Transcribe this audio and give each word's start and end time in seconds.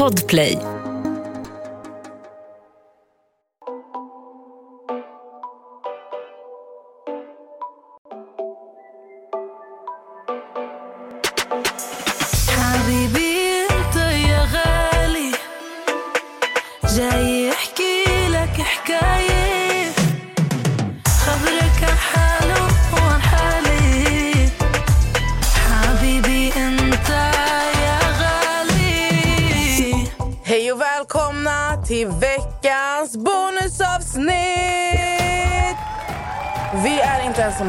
Podplay. 0.00 0.69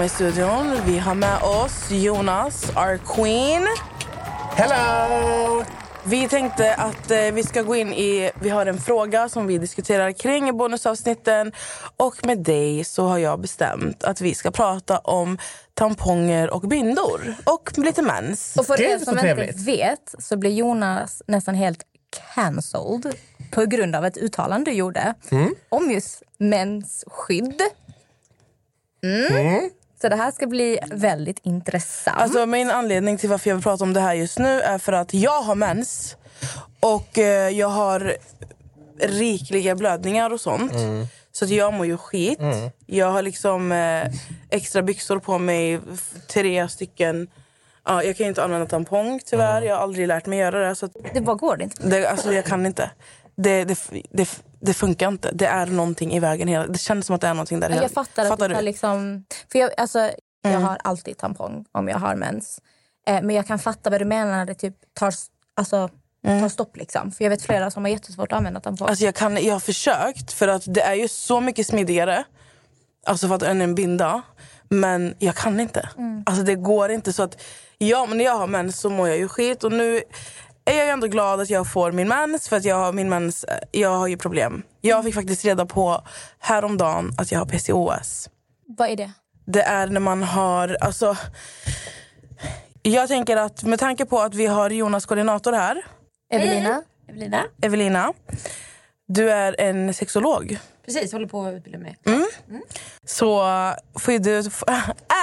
I 0.03 0.09
studion. 0.09 0.77
Vi 0.85 0.99
har 0.99 1.15
med 1.15 1.41
oss 1.41 1.91
Jonas, 1.91 2.69
our 2.69 2.97
queen. 3.15 3.67
Hello! 4.55 5.63
Vi 6.05 6.27
tänkte 6.27 6.75
att 6.75 7.11
eh, 7.11 7.17
vi 7.33 7.43
ska 7.43 7.61
gå 7.61 7.75
in 7.75 7.93
i... 7.93 8.31
Vi 8.41 8.49
har 8.49 8.65
en 8.65 8.77
fråga 8.77 9.29
som 9.29 9.47
vi 9.47 9.57
diskuterar 9.57 10.11
kring 10.11 10.49
i 10.49 10.51
bonusavsnitten. 10.51 11.51
Och 11.97 12.25
med 12.25 12.37
dig 12.37 12.83
så 12.83 13.07
har 13.07 13.17
jag 13.17 13.39
bestämt 13.39 14.03
att 14.03 14.21
vi 14.21 14.35
ska 14.35 14.51
prata 14.51 14.97
om 14.97 15.37
tamponger 15.73 16.53
och 16.53 16.61
bindor. 16.61 17.35
Och 17.45 17.77
lite 17.77 18.01
mens. 18.01 18.55
Och 18.57 18.65
för 18.65 18.81
er 18.81 18.97
som 18.97 19.17
inte 19.17 19.53
vet 19.65 20.15
så 20.19 20.37
blev 20.37 20.51
Jonas 20.51 21.21
nästan 21.27 21.55
helt 21.55 21.83
cancelled 22.35 23.15
på 23.51 23.65
grund 23.65 23.95
av 23.95 24.05
ett 24.05 24.17
uttalande 24.17 24.71
du 24.71 24.75
gjorde 24.75 25.13
Mm. 25.31 25.55
om 25.69 25.91
just 25.91 26.23
mensskydd. 26.37 27.61
Mm. 29.03 29.69
Så 30.01 30.09
det 30.09 30.15
här 30.15 30.31
ska 30.31 30.47
bli 30.47 30.79
väldigt 30.91 31.39
intressant. 31.43 32.17
Alltså 32.17 32.45
min 32.45 32.69
anledning 32.69 33.17
till 33.17 33.29
varför 33.29 33.49
jag 33.49 33.55
vill 33.55 33.63
prata 33.63 33.83
om 33.83 33.93
det 33.93 33.99
här 33.99 34.13
just 34.13 34.39
nu 34.39 34.61
är 34.61 34.77
för 34.77 34.93
att 34.93 35.13
jag 35.13 35.41
har 35.41 35.55
mens. 35.55 36.15
Och 36.79 37.17
eh, 37.17 37.49
jag 37.49 37.67
har 37.67 38.17
rikliga 38.99 39.75
blödningar 39.75 40.33
och 40.33 40.41
sånt. 40.41 40.73
Så 41.31 41.45
att 41.45 41.51
jag 41.51 41.73
mår 41.73 41.85
ju 41.85 41.97
skit. 41.97 42.39
Jag 42.85 43.11
har 43.11 43.21
liksom 43.21 43.71
eh, 43.71 44.07
extra 44.49 44.81
byxor 44.81 45.19
på 45.19 45.39
mig, 45.39 45.79
tre 46.27 46.69
stycken. 46.69 47.27
Ja, 47.85 48.03
jag 48.03 48.17
kan 48.17 48.23
ju 48.23 48.29
inte 48.29 48.43
använda 48.43 48.65
tampong 48.65 49.19
tyvärr. 49.25 49.61
Jag 49.61 49.75
har 49.75 49.83
aldrig 49.83 50.07
lärt 50.07 50.25
mig 50.25 50.39
göra 50.39 50.69
det. 50.69 50.75
Så 50.75 50.85
att 50.85 50.95
det 51.13 51.21
bara 51.21 51.35
går 51.35 51.57
det 51.57 51.63
inte. 51.63 51.87
det 51.87 52.09
alltså, 52.09 52.33
jag 52.33 52.45
kan 52.45 52.65
inte. 52.65 52.91
Det, 53.35 53.63
det, 53.63 53.77
det, 54.09 54.43
det 54.61 54.73
funkar 54.73 55.07
inte. 55.07 55.31
Det 55.33 55.45
är 55.45 55.65
någonting 55.65 56.13
i 56.13 56.19
vägen. 56.19 56.47
Hela. 56.47 56.67
Det 56.67 56.79
känns 56.79 57.05
som 57.05 57.15
att 57.15 57.21
det 57.21 57.27
är 57.27 57.33
någonting 57.33 57.59
där. 57.59 57.69
hela- 57.69 57.81
Jag 57.81 57.91
fattar 57.91 58.23
att 58.23 58.29
Fattar 58.29 58.49
du 58.49 58.61
liksom... 58.61 59.25
För 59.51 59.59
jag, 59.59 59.71
alltså, 59.77 59.99
jag 59.99 60.51
Mm. 60.53 60.63
har 60.63 60.77
alltid 60.83 61.17
tampong 61.17 61.65
om 61.71 61.87
jag 61.87 61.97
har 61.99 62.15
mens. 62.15 62.59
Eh, 63.07 63.21
men 63.21 63.35
jag 63.35 63.47
kan 63.47 63.59
fatta 63.59 63.89
vad 63.89 64.01
du 64.01 64.05
menar 64.05 64.31
när 64.31 64.45
det 64.45 64.53
typ 64.53 64.75
tar, 64.93 65.13
alltså, 65.55 65.89
tar 66.25 66.49
stopp. 66.49 66.77
Liksom. 66.77 67.11
För 67.11 67.23
jag 67.25 67.29
vet 67.29 67.41
flera 67.41 67.71
som 67.71 67.83
har 67.85 67.89
jättesvårt 67.91 68.31
att 68.31 68.37
använda 68.37 68.59
tampong. 68.59 68.85
Mm. 68.85 68.89
Alltså 68.91 69.05
jag, 69.05 69.15
kan, 69.15 69.43
jag 69.45 69.53
har 69.53 69.59
försökt, 69.59 70.33
för 70.33 70.47
att 70.47 70.63
det 70.73 70.81
är 70.81 70.93
ju 70.93 71.07
så 71.07 71.41
mycket 71.41 71.67
smidigare 71.67 72.23
alltså 73.05 73.27
för 73.27 73.35
att 73.35 73.43
än 73.43 73.61
en 73.61 73.75
binda. 73.75 74.21
Men 74.69 75.15
jag 75.19 75.35
kan 75.35 75.59
inte. 75.59 75.89
Alltså 76.25 76.43
det 76.43 76.55
går 76.55 76.91
inte. 76.91 77.13
så 77.13 77.23
att 77.23 77.41
ja, 77.77 78.05
men 78.05 78.17
När 78.17 78.25
jag 78.25 78.37
har 78.37 78.47
mens 78.47 78.79
så 78.79 78.89
mår 78.89 79.07
jag 79.07 79.17
ju 79.17 79.27
skit. 79.27 79.63
Och 79.63 79.71
nu 79.71 80.01
är 80.71 80.79
jag 80.79 80.89
ändå 80.89 81.07
glad 81.07 81.41
att 81.41 81.49
jag 81.49 81.71
får 81.71 81.91
min 81.91 82.07
mens. 82.07 82.49
För 82.49 82.57
att 82.57 82.65
jag 82.65 82.75
har, 82.75 82.93
min 82.93 83.09
mens, 83.09 83.43
eh, 83.43 83.57
jag 83.71 83.89
har 83.89 84.07
ju 84.07 84.17
problem. 84.17 84.63
Jag 84.81 85.03
fick 85.03 85.13
faktiskt 85.15 85.45
reda 85.45 85.65
på 85.65 86.01
häromdagen 86.39 87.11
att 87.17 87.31
jag 87.31 87.39
har 87.39 87.45
PCOS. 87.45 88.29
vad 88.77 88.89
är 88.89 88.95
det? 88.95 89.11
Det 89.45 89.61
är 89.61 89.87
när 89.87 89.99
man 89.99 90.23
har... 90.23 90.77
Alltså, 90.81 91.17
jag 92.81 93.07
tänker 93.07 93.37
att 93.37 93.63
med 93.63 93.79
tanke 93.79 94.05
på 94.05 94.19
att 94.19 94.35
vi 94.35 94.45
har 94.45 94.69
Jonas 94.69 95.05
koordinator 95.05 95.53
här, 95.53 95.81
Evelina? 96.33 96.81
Evelina. 97.09 97.43
Evelina. 97.61 98.13
Du 99.07 99.31
är 99.31 99.61
en 99.61 99.93
sexolog. 99.93 100.57
Precis, 100.85 101.13
håller 101.13 101.27
på 101.27 101.43
att 101.45 101.53
utbilda 101.53 101.77
mig. 101.79 101.97
Så 103.05 103.39
får 103.99 104.19
du 104.19 104.37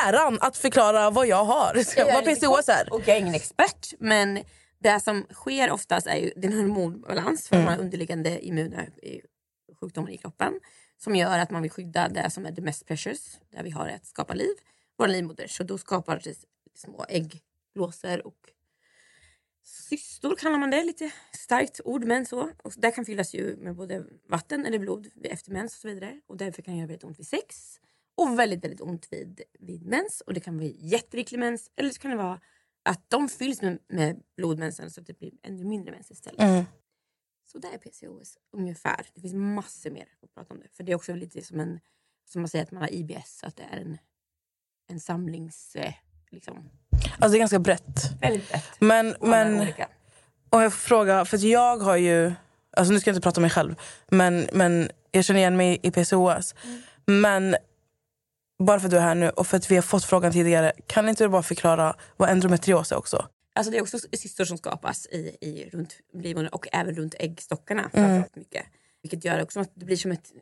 äran 0.07 0.39
att 0.41 0.57
förklara 0.57 1.11
vad 1.11 1.27
jag 1.27 1.45
har. 1.45 1.75
vad 2.13 2.25
PCOS 2.25 2.69
är. 2.69 2.93
Och 2.93 3.01
jag 3.05 3.17
är 3.17 3.21
ingen 3.21 3.35
expert, 3.35 3.93
men 3.99 4.39
det 4.79 5.01
som 5.01 5.27
sker 5.31 5.71
oftast 5.71 6.07
är 6.07 6.17
ju 6.17 6.33
det 6.37 6.47
en 6.47 6.53
hormonbalans 6.53 7.49
för 7.49 7.57
Mm. 7.57 7.65
man 7.65 7.75
har 7.75 7.81
underliggande 7.81 8.47
immuna 8.47 8.87
sjukdomar 9.81 10.11
i 10.11 10.17
kroppen 10.17 10.61
som 10.97 11.17
gör 11.17 11.39
att 11.39 11.51
man 11.51 11.63
vill 11.63 11.71
skydda 11.71 12.09
det 12.09 12.31
som 12.31 12.47
är 12.47 12.51
det 12.51 12.63
mest 12.63 12.87
precious, 12.87 13.41
där 13.51 13.63
vi 13.63 13.71
har 13.71 13.89
att 13.89 14.07
skapa 14.07 14.35
liv, 14.35 14.55
vår 14.97 15.09
livmoder. 15.09 15.47
Så 15.47 15.63
då 15.63 15.79
skapar 15.79 16.21
det 16.25 16.35
små 16.75 17.05
äggblåsor 17.09 18.27
och 18.27 18.51
cystor 19.65 20.37
kallar 20.37 20.59
man 20.59 20.71
det, 20.71 20.85
lite 20.85 21.11
starkt 21.33 21.81
ord 21.85 22.05
men 22.05 22.27
så. 22.27 22.51
Och 22.63 22.73
där 22.77 22.91
kan 22.91 23.05
fyllas 23.05 23.35
ju 23.35 23.57
med 23.57 23.77
både 23.77 24.05
vatten 24.29 24.67
eller 24.67 24.79
blod 24.79 25.09
efter 25.25 25.53
mens 25.53 25.75
och 25.75 25.81
så 25.81 25.89
vidare. 25.89 26.21
Och 26.27 26.37
därför 26.37 26.63
kan 26.63 26.75
det 26.75 26.79
göra 26.79 26.87
väldigt 26.87 27.05
ont 27.05 27.19
vid 27.19 27.27
sex. 27.27 27.81
Och 28.15 28.39
väldigt, 28.39 28.65
väldigt 28.65 28.81
ont 28.81 29.09
vid, 29.13 29.41
vid 29.61 29.87
mens. 29.87 30.21
Och 30.27 30.35
det 30.35 30.41
kan 30.41 30.57
bli 30.57 30.77
jätteriklig 30.81 31.39
mens. 31.39 31.71
Eller 31.77 31.91
så 31.91 32.01
kan 32.01 32.11
det 32.11 32.17
vara 32.17 32.41
att 32.89 33.11
de 33.11 33.29
fylls 33.29 33.63
med, 33.63 33.79
med 33.89 34.23
blodmensen 34.37 34.91
så 34.91 35.01
att 35.01 35.07
det 35.07 35.19
blir 35.19 35.33
ännu 35.43 35.65
mindre 35.65 35.93
mens 35.93 36.11
istället. 36.11 36.41
Mm. 36.41 36.65
Så 37.53 37.59
det 37.59 37.69
är 37.69 37.79
PCOS 37.79 38.39
ungefär. 38.53 39.07
Det 39.15 39.21
finns 39.21 39.35
massor 39.35 39.91
mer 39.91 40.07
att 40.23 40.35
prata 40.35 40.55
om 40.55 40.61
det. 40.61 40.69
För 40.73 40.85
det 40.85 40.93
är 40.93 40.97
också 40.97 41.15
lite 41.15 41.43
som 41.43 41.61
en, 41.61 41.81
som 42.29 42.43
man 42.43 42.49
säger 42.49 42.65
att 42.65 42.71
man 42.71 42.83
har 42.83 42.95
IBS, 42.95 43.45
att 43.45 43.57
det 43.57 43.63
är 43.63 43.77
en, 43.77 43.99
en 44.89 45.01
samlings... 45.01 45.77
Eh, 45.77 45.95
liksom, 46.31 46.71
Alltså 47.03 47.29
det 47.29 47.37
är 47.37 47.39
ganska 47.39 47.59
brett. 47.59 48.11
väldigt 48.21 48.49
brett. 48.49 48.65
Men, 48.79 49.15
men 49.21 49.61
olika. 49.61 49.89
om 50.51 50.63
jag 50.63 50.73
får 50.73 50.79
fråga, 50.79 51.25
för 51.25 51.47
jag 51.47 51.77
har 51.79 51.97
ju... 51.97 52.33
Alltså 52.77 52.93
nu 52.93 53.01
ska 53.01 53.11
jag 53.11 53.15
inte 53.17 53.25
prata 53.25 53.41
om 53.41 53.43
mig 53.43 53.51
själv, 53.51 53.75
men, 54.11 54.49
men 54.53 54.91
jag 55.11 55.25
känner 55.25 55.41
igen 55.41 55.57
mig 55.57 55.81
i 55.83 55.91
PCOS. 55.91 56.55
Men 57.07 57.57
bara 58.59 58.81
för 58.81 58.87
att 58.87 58.91
du 58.91 58.97
är 58.97 59.01
här 59.01 59.15
nu 59.15 59.31
och 59.31 59.47
för 59.47 59.57
att 59.57 59.71
vi 59.71 59.75
har 59.75 59.83
fått 59.83 60.05
frågan 60.05 60.33
tidigare, 60.33 60.73
kan 60.87 61.09
inte 61.09 61.25
du 61.25 61.29
bara 61.29 61.43
förklara 61.43 61.97
vad 62.17 62.31
endometrios 62.31 62.93
är 62.93 62.97
också? 62.97 63.29
Alltså 63.55 63.71
det 63.71 63.79
är 63.79 63.83
också 63.83 63.99
cystor 64.13 64.45
som 64.45 64.59
skapas 64.59 65.07
i, 65.07 65.37
i, 65.41 65.71
runt 65.73 65.97
livmodern 66.15 66.49
och 66.49 66.69
även 66.73 66.95
runt 66.95 67.15
äggstockarna. 67.19 67.83
framförallt 67.83 68.37
Mycket. 68.37 68.67
Vilket 69.03 69.25
gör 69.25 69.43
också 69.43 69.61
att 69.61 69.71
det 69.75 69.85
blir 69.85 69.97
som 69.97 70.13
ett, 70.13 70.33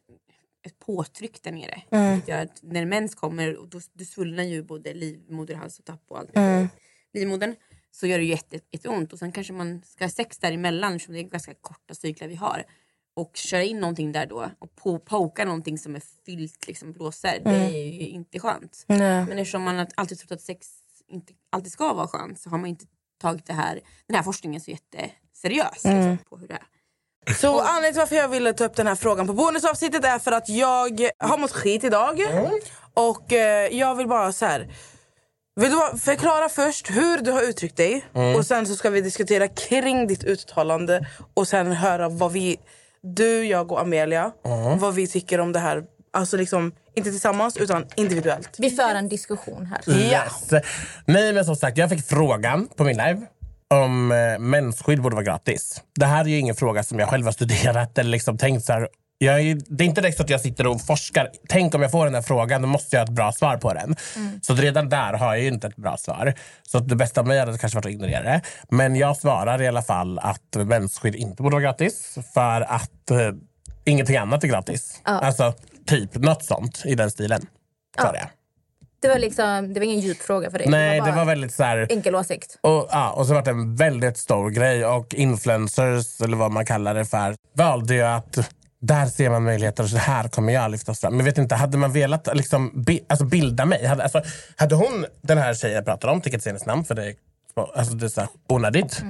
ett 0.67 0.79
påtryck 0.79 1.43
där 1.43 1.53
nere. 1.53 1.83
Vilket 2.13 2.29
gör 2.29 2.43
att 2.43 2.63
när 2.63 2.87
mens 2.87 3.15
kommer, 3.15 3.57
och 3.57 3.69
då, 3.69 3.81
då 3.93 4.05
svullnar 4.05 4.43
ju 4.43 4.63
både 4.63 4.95
livmoder, 4.95 5.55
hals 5.55 5.79
och 5.79 5.85
tapp 5.85 6.03
och 6.09 6.19
allt. 6.19 6.31
Livmodern. 7.13 7.55
Så 7.91 8.07
gör 8.07 8.19
det 8.19 8.25
ju 8.25 8.31
jätte, 8.31 8.61
jätteont. 8.71 9.13
Och 9.13 9.19
sen 9.19 9.33
kanske 9.33 9.53
man 9.53 9.83
ska 9.85 10.05
ha 10.05 10.11
sex 10.11 10.39
däremellan, 10.39 10.93
eftersom 10.93 11.15
det 11.15 11.21
är 11.21 11.23
ganska 11.23 11.55
korta 11.55 11.95
cyklar 11.95 12.29
vi 12.29 12.35
har. 12.35 12.65
Och 13.17 13.31
köra 13.37 13.63
in 13.63 13.81
någonting 13.81 14.13
där 14.13 14.27
då 14.27 14.51
och 14.59 14.69
po- 14.83 14.99
poka 14.99 15.45
någonting 15.45 15.79
som 15.79 15.97
är 15.97 16.03
fyllt 16.27 16.67
liksom 16.67 16.93
blåsor. 16.93 17.39
Det 17.45 17.51
är 17.51 17.93
ju 17.93 18.09
inte 18.09 18.39
skönt. 18.41 18.85
Nej. 18.87 19.25
Men 19.27 19.39
eftersom 19.39 19.63
man 19.63 19.87
alltid 19.95 20.19
trott 20.19 20.33
att 20.33 20.41
sex 20.41 20.67
inte 21.09 21.33
alltid 21.53 21.73
ska 21.73 21.93
vara 21.93 22.09
skönt 22.09 22.41
så 22.41 22.51
har 22.51 22.59
man 22.59 22.67
inte 22.67 22.85
tagit 23.21 23.47
det 23.47 23.53
här, 23.53 23.81
den 24.07 24.17
här 24.17 24.23
forskningen 24.23 24.61
så 24.61 24.71
jätteseriöst. 24.71 25.85
Liksom, 25.85 26.19
på 26.31 26.37
hur 26.37 26.49
det 26.49 26.55
är. 26.55 27.35
Så 27.35 27.61
anledningen 27.61 27.93
till 27.93 28.01
varför 28.01 28.17
jag 28.17 28.29
ville 28.29 28.53
ta 28.53 28.65
upp 28.65 28.77
den 28.77 28.87
här 28.87 28.95
frågan 28.95 29.27
på 29.27 29.33
bonusavsnittet 29.33 30.05
är 30.05 30.19
för 30.19 30.33
att 30.33 30.49
jag 30.49 31.09
har 31.19 31.39
mått 31.39 31.53
skit 31.53 31.85
idag. 31.85 32.21
Och 32.95 33.33
eh, 33.33 33.77
jag 33.77 33.95
vill 33.95 34.09
bara 34.09 34.33
så 34.33 34.47
här. 34.47 34.75
Vill 35.61 35.71
du 35.71 35.77
bara 35.77 35.97
förklara 35.97 36.49
först 36.49 36.91
hur 36.91 37.19
du 37.19 37.31
har 37.33 37.43
uttryckt 37.43 37.77
dig 37.77 38.05
och 38.37 38.47
sen 38.47 38.67
så 38.67 38.75
ska 38.77 38.91
vi 38.91 39.01
diskutera 39.01 39.49
kring 39.49 40.07
ditt 40.07 40.25
uttalande 40.25 41.07
och 41.35 41.49
sen 41.49 41.73
höra 41.73 42.09
vad 42.09 42.33
vi, 42.33 42.57
du, 43.15 43.45
jag 43.45 43.73
och 43.73 43.81
Amelia, 43.81 44.33
vad 44.79 44.95
vi 44.95 45.07
tycker 45.07 45.41
om 45.41 45.53
det 45.53 45.59
här. 45.59 45.85
Alltså 46.13 46.37
liksom, 46.37 46.73
inte 46.95 47.11
tillsammans 47.11 47.57
utan 47.57 47.85
individuellt. 47.97 48.51
Vi 48.59 48.71
för 48.71 48.95
en 48.95 49.09
diskussion 49.09 49.67
här. 49.67 49.81
Ja. 49.87 50.23
Yes. 50.25 50.65
Nej, 51.07 51.33
men 51.33 51.45
som 51.45 51.57
sagt, 51.57 51.79
jag 51.79 51.91
fick 51.91 52.07
frågan 52.07 52.69
på 52.77 52.85
min 52.85 52.97
live 52.97 53.27
om 53.69 54.13
eh, 54.13 54.39
mensskydd 54.39 55.03
borde 55.03 55.15
vara 55.15 55.25
gratis. 55.25 55.83
Det 55.95 56.07
här 56.07 56.25
är 56.25 56.29
ju 56.29 56.39
ingen 56.39 56.55
fråga 56.55 56.83
som 56.83 56.99
jag 56.99 57.09
själv 57.09 57.25
har 57.25 57.33
studerat 57.33 57.99
eller 57.99 58.11
liksom 58.11 58.39
tänkt 58.39 58.65
så 58.65 58.73
här. 58.73 58.89
Jag 59.19 59.63
det 59.69 59.85
är 59.85 59.87
inte 59.87 60.01
direkt 60.01 60.17
så 60.17 60.23
att 60.23 60.31
jag 60.31 60.41
sitter 60.41 60.67
och 60.67 60.81
forskar. 60.81 61.31
Tänk 61.49 61.75
om 61.75 61.83
jag 61.83 61.91
får 61.91 62.05
den 62.05 62.15
här 62.15 62.23
frågan, 62.23 62.63
då 62.63 62.69
måste 62.69 62.97
jag 62.97 63.01
ha 63.01 63.05
ett 63.05 63.17
bra 63.17 63.33
svar 63.33 63.57
på 63.57 63.75
den. 63.75 63.97
Så 64.43 64.53
att 64.53 64.59
redan 64.59 64.89
där 64.89 65.13
har 65.13 65.35
jag 65.35 65.43
ju 65.43 65.49
inte 65.49 65.67
ett 65.67 65.77
bra 65.77 65.97
svar. 65.97 66.35
Så 66.63 66.79
det 66.79 66.97
bästa 66.97 67.21
av 67.21 67.27
mig 67.27 67.39
hade 67.39 67.59
kanske 67.59 67.77
varit 67.77 67.87
att 67.87 67.93
ignorera 67.93 68.23
det. 68.23 68.41
Men 68.69 68.97
jag 68.97 69.17
svarar 69.17 69.63
i 69.63 69.69
alla 69.69 69.83
fall 69.83 70.19
att 70.19 70.55
mensskydd 70.55 71.15
inte 71.15 71.43
borde 71.43 71.55
vara 71.55 71.63
gratis. 71.63 72.19
För 72.35 72.61
att 72.61 73.11
eh, 73.11 73.19
ingenting 73.85 74.17
annat 74.17 74.45
är 74.45 74.49
gratis. 74.49 75.01
Alltså 75.03 75.55
typ 75.87 76.15
något 76.15 76.45
sånt 76.45 76.83
i 76.85 76.95
den 76.95 77.11
stilen. 77.11 77.47
Sa 77.99 78.15
jag. 78.15 78.29
Det 79.01 79.09
var 79.09 79.19
liksom, 79.19 79.75
det 79.75 79.81
var 79.81 79.85
ingen 79.85 80.01
djup 80.01 80.23
fråga 80.23 80.51
för 80.51 80.59
dig. 80.59 80.69
Nej, 80.69 81.01
bara 81.01 81.11
det 81.11 81.17
var 81.17 81.25
väldigt 81.25 81.55
så 81.55 81.65
här... 81.65 81.87
enkel 81.91 82.15
åsikt. 82.15 82.59
Och, 82.61 82.89
ja, 82.91 83.11
och 83.11 83.27
så 83.27 83.35
var 83.35 83.43
det 83.43 83.51
en 83.51 83.77
väldigt 83.77 84.19
stor 84.19 84.51
grej 84.51 84.87
och 84.87 85.15
influencers, 85.15 86.21
eller 86.21 86.37
vad 86.37 86.53
man 86.53 86.67
kallar 86.67 86.95
det 86.95 87.05
för, 87.05 87.37
valde 87.55 87.95
ju 87.95 88.03
att 88.03 88.39
där 88.87 89.07
ser 89.07 89.31
man 89.31 89.43
möjligheter 89.43 89.83
och 89.83 89.91
så 89.91 89.97
här 89.97 90.29
kommer 90.29 90.53
jag 90.53 90.71
lyftas 90.71 91.01
fram. 91.01 91.17
Men 91.17 91.25
vet 91.25 91.39
inte, 91.39 91.55
hade 91.55 91.79
man 91.79 91.93
velat 91.93 92.29
liksom, 92.35 92.73
bi, 92.75 93.05
alltså 93.09 93.25
bilda 93.25 93.65
mig? 93.65 93.87
Hade, 93.87 94.03
alltså, 94.03 94.23
hade 94.57 94.75
hon, 94.75 95.07
den 95.23 95.39
här 95.39 95.55
tjejen 95.55 95.77
jag 95.77 95.85
pratar 95.85 96.09
om, 96.09 96.21
tänker 96.21 96.39
inte 96.39 96.49
hennes 96.49 96.67
namn 96.67 96.85
för 96.85 96.95
det 96.95 97.07
är, 97.07 97.15
alltså, 97.75 97.95
det 97.95 98.07
är 98.07 98.09
så 98.09 98.21
här 98.21 98.31
onödigt. 98.49 99.03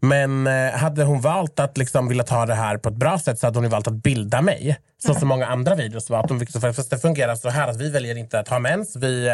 Men 0.00 0.46
eh, 0.46 0.70
hade 0.70 1.04
hon 1.04 1.20
valt 1.20 1.60
att 1.60 1.78
liksom 1.78 2.08
vilja 2.08 2.24
ta 2.24 2.46
det 2.46 2.54
här 2.54 2.76
på 2.76 2.88
ett 2.88 2.94
bra 2.94 3.18
sätt 3.18 3.38
så 3.38 3.46
hade 3.46 3.58
hon 3.58 3.64
ju 3.64 3.70
valt 3.70 3.86
att 3.86 4.02
bilda 4.02 4.42
mig. 4.42 4.78
Så 5.06 5.14
som 5.14 5.28
många 5.28 5.46
andra 5.46 5.74
videos 5.74 6.10
var. 6.10 6.18
Att 6.18 6.28
de, 6.28 6.74
fast 6.74 6.90
det 6.90 6.98
fungerar 6.98 7.34
så 7.34 7.48
här 7.48 7.68
att 7.68 7.76
vi 7.76 7.90
väljer 7.90 8.16
inte 8.16 8.38
att 8.38 8.48
ha 8.48 8.58
mens. 8.58 8.96
Vi, 8.96 9.26
eh, 9.26 9.32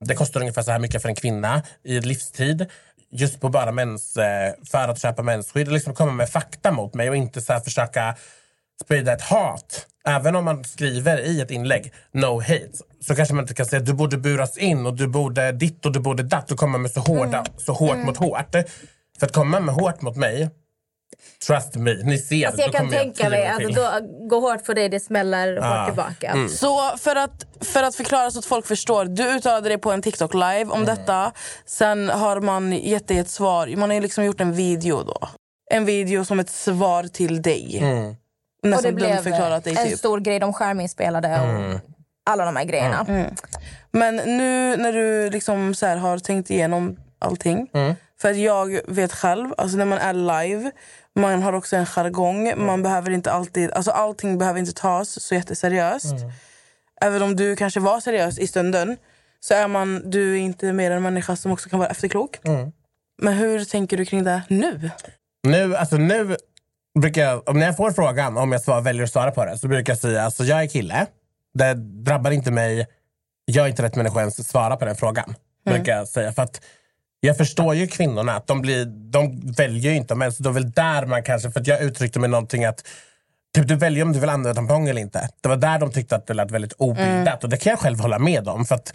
det 0.00 0.14
kostar 0.14 0.40
ungefär 0.40 0.62
så 0.62 0.70
här 0.70 0.78
mycket 0.78 1.02
för 1.02 1.08
en 1.08 1.14
kvinna 1.14 1.62
i 1.84 2.00
livstid. 2.00 2.66
Just 3.10 3.40
på 3.40 3.48
bara 3.48 3.72
mens, 3.72 4.16
eh, 4.16 4.52
för 4.70 4.88
att 4.88 5.00
köpa 5.00 5.22
mensskydd. 5.22 5.72
Liksom 5.72 5.94
komma 5.94 6.12
med 6.12 6.28
fakta 6.28 6.72
mot 6.72 6.94
mig 6.94 7.10
och 7.10 7.16
inte 7.16 7.40
så 7.40 7.60
försöka 7.60 8.16
sprida 8.84 9.12
ett 9.12 9.22
hat. 9.22 9.86
Även 10.08 10.36
om 10.36 10.44
man 10.44 10.64
skriver 10.64 11.18
i 11.20 11.40
ett 11.40 11.50
inlägg 11.50 11.92
no 12.12 12.40
hate 12.40 12.70
så 13.00 13.14
kanske 13.14 13.34
man 13.34 13.44
inte 13.44 13.54
kan 13.54 13.66
säga 13.66 13.80
att 13.80 13.86
du 13.86 13.92
borde 13.92 14.16
buras 14.18 14.58
in 14.58 14.86
och 14.86 14.94
du 14.96 15.06
borde 15.08 15.52
ditt 15.52 15.86
och 15.86 15.92
du 15.92 16.00
borde 16.00 16.22
datt 16.22 16.50
och 16.50 16.58
komma 16.58 16.78
med 16.78 16.90
så, 16.90 17.00
hårda, 17.00 17.44
så 17.56 17.72
hårt 17.72 17.96
mot 17.98 18.16
hårt. 18.16 18.52
För 19.18 19.26
att 19.26 19.32
komma 19.32 19.60
med 19.60 19.74
hårt 19.74 20.02
mot 20.02 20.16
mig, 20.16 20.50
trust 21.46 21.74
me, 21.74 21.94
ni 21.94 22.18
ser. 22.18 22.46
Alltså 22.46 22.62
jag 22.62 22.72
kan 22.72 22.80
kommer 22.86 22.98
tänka 22.98 23.30
mig 23.30 23.46
att 23.46 23.58
till. 23.58 23.74
då, 23.74 23.90
gå 24.30 24.40
hårt 24.40 24.66
för 24.66 24.74
dig, 24.74 24.88
det 24.88 25.00
smäller 25.00 25.58
Ah. 25.62 25.78
hårt 25.78 25.88
tillbaka. 25.88 26.30
Mm. 26.30 26.48
Så 26.48 26.96
för 26.98 27.16
att, 27.16 27.46
för 27.60 27.82
att 27.82 27.94
förklara 27.94 28.30
så 28.30 28.38
att 28.38 28.44
folk 28.44 28.66
förstår. 28.66 29.04
Du 29.04 29.36
uttalade 29.36 29.68
dig 29.68 29.78
på 29.78 29.92
en 29.92 30.02
TikTok 30.02 30.34
live 30.34 30.64
om 30.64 30.84
detta. 30.84 31.32
Sen 31.66 32.08
har 32.08 32.40
man 32.40 32.72
gett 32.72 33.08
dig 33.08 33.18
ett 33.18 33.30
svar. 33.30 33.76
Man 33.76 33.90
har 33.90 33.94
ju 33.94 34.00
liksom 34.00 34.24
gjort 34.24 34.40
en 34.40 34.52
video 34.52 35.02
då. 35.02 35.28
En 35.70 35.84
video 35.84 36.24
som 36.24 36.40
ett 36.40 36.50
svar 36.50 37.02
till 37.04 37.42
dig. 37.42 37.78
Mm. 37.82 38.16
Och 38.64 38.82
det 38.82 38.92
blev 38.92 39.24
dig 39.24 39.76
en 39.76 39.88
typ. 39.88 39.98
stor 39.98 40.20
grej. 40.20 40.38
De 40.38 40.52
skärminspelade 40.52 41.40
och 41.40 41.80
alla 42.30 42.44
de 42.44 42.56
här 42.56 42.64
grejerna. 42.64 43.06
Men 43.90 44.16
nu 44.16 44.76
när 44.76 44.92
du 44.92 45.30
liksom 45.30 45.74
så 45.74 45.86
här 45.86 45.96
har 45.96 46.18
tänkt 46.18 46.50
igenom 46.50 46.96
allting. 47.18 47.70
För 48.20 48.30
att 48.30 48.36
jag 48.36 48.80
vet 48.88 49.12
själv, 49.12 49.54
alltså 49.58 49.76
när 49.76 49.84
man 49.84 49.98
är 49.98 50.12
live, 50.12 50.70
man 51.14 51.42
har 51.42 51.52
också 51.52 51.76
en 51.76 51.86
jargong. 51.86 52.64
Man 52.66 52.82
behöver 52.82 53.10
inte 53.10 53.32
alltid, 53.32 53.70
alltså 53.70 53.90
allting 53.90 54.38
behöver 54.38 54.60
inte 54.60 54.72
tas 54.72 55.22
så 55.22 55.34
jätteseriöst. 55.34 56.14
Även 57.00 57.22
om 57.22 57.36
du 57.36 57.56
kanske 57.56 57.80
var 57.80 58.00
seriös 58.00 58.38
i 58.38 58.46
stunden 58.46 58.96
så 59.40 59.54
är 59.54 59.68
man, 59.68 60.10
du 60.10 60.32
är 60.32 60.40
inte 60.40 60.72
mer 60.72 60.90
en 60.90 61.02
människa 61.02 61.36
som 61.36 61.52
också 61.52 61.68
kan 61.68 61.78
vara 61.78 61.88
efterklok. 61.88 62.38
Men 63.22 63.34
hur 63.34 63.64
tänker 63.64 63.96
du 63.96 64.04
kring 64.04 64.24
det 64.24 64.42
nu? 64.48 64.90
Nu, 65.46 65.76
alltså 65.76 65.96
nu 65.96 66.36
brukar 67.00 67.22
jag, 67.22 67.48
om 67.48 67.58
när 67.58 67.66
jag 67.66 67.76
får 67.76 67.90
frågan 67.90 68.36
om 68.36 68.52
jag 68.52 68.60
svar, 68.60 68.80
väljer 68.80 69.02
att 69.04 69.12
svara 69.12 69.30
på 69.30 69.44
det 69.44 69.58
så 69.58 69.68
brukar 69.68 69.92
jag 69.92 70.00
säga 70.00 70.22
alltså 70.22 70.44
jag 70.44 70.62
är 70.62 70.66
kille. 70.66 71.06
Det 71.54 71.74
drabbar 71.74 72.30
inte 72.30 72.50
mig. 72.50 72.86
Jag 73.44 73.64
är 73.64 73.68
inte 73.68 73.82
rätt 73.82 73.96
människa 73.96 74.20
ens 74.20 74.40
att 74.40 74.46
svara 74.46 74.76
på 74.76 74.84
den 74.84 74.96
frågan. 74.96 75.34
Brukar 75.66 75.96
jag 75.96 76.08
säga. 76.08 76.32
För 76.32 76.42
att 76.42 76.60
jag 77.20 77.36
förstår 77.36 77.74
ju 77.74 77.86
kvinnorna. 77.86 78.32
Att 78.36 78.46
de, 78.46 78.60
blir, 78.60 78.84
de 78.86 79.40
väljer 79.56 79.90
ju 79.90 79.96
inte. 79.96 80.14
Men 80.14 80.32
så 80.32 80.42
det 80.42 80.48
är 80.48 80.52
väl 80.52 80.70
där 80.70 81.06
man 81.06 81.22
kanske... 81.22 81.50
För 81.50 81.60
att 81.60 81.66
jag 81.66 81.82
uttryckte 81.82 82.18
mig 82.18 82.30
någonting 82.30 82.64
att 82.64 82.84
Typ, 83.54 83.68
du 83.68 83.76
väljer 83.76 84.04
om 84.04 84.12
du 84.12 84.20
vill 84.20 84.28
använda 84.30 84.54
tampong 84.54 84.88
eller 84.88 85.00
inte. 85.00 85.28
Det 85.40 85.48
var 85.48 85.56
där 85.56 85.78
de 85.78 85.92
tyckte 85.92 86.16
att 86.16 86.26
det 86.26 86.34
lät 86.34 86.50
väldigt 86.50 86.72
obildat. 86.72 87.44
Och 87.44 87.50
det 87.50 87.56
kan 87.56 87.70
jag 87.70 87.78
själv 87.78 88.00
hålla 88.00 88.18
med 88.18 88.48
om. 88.48 88.64
För 88.64 88.74
att 88.74 88.94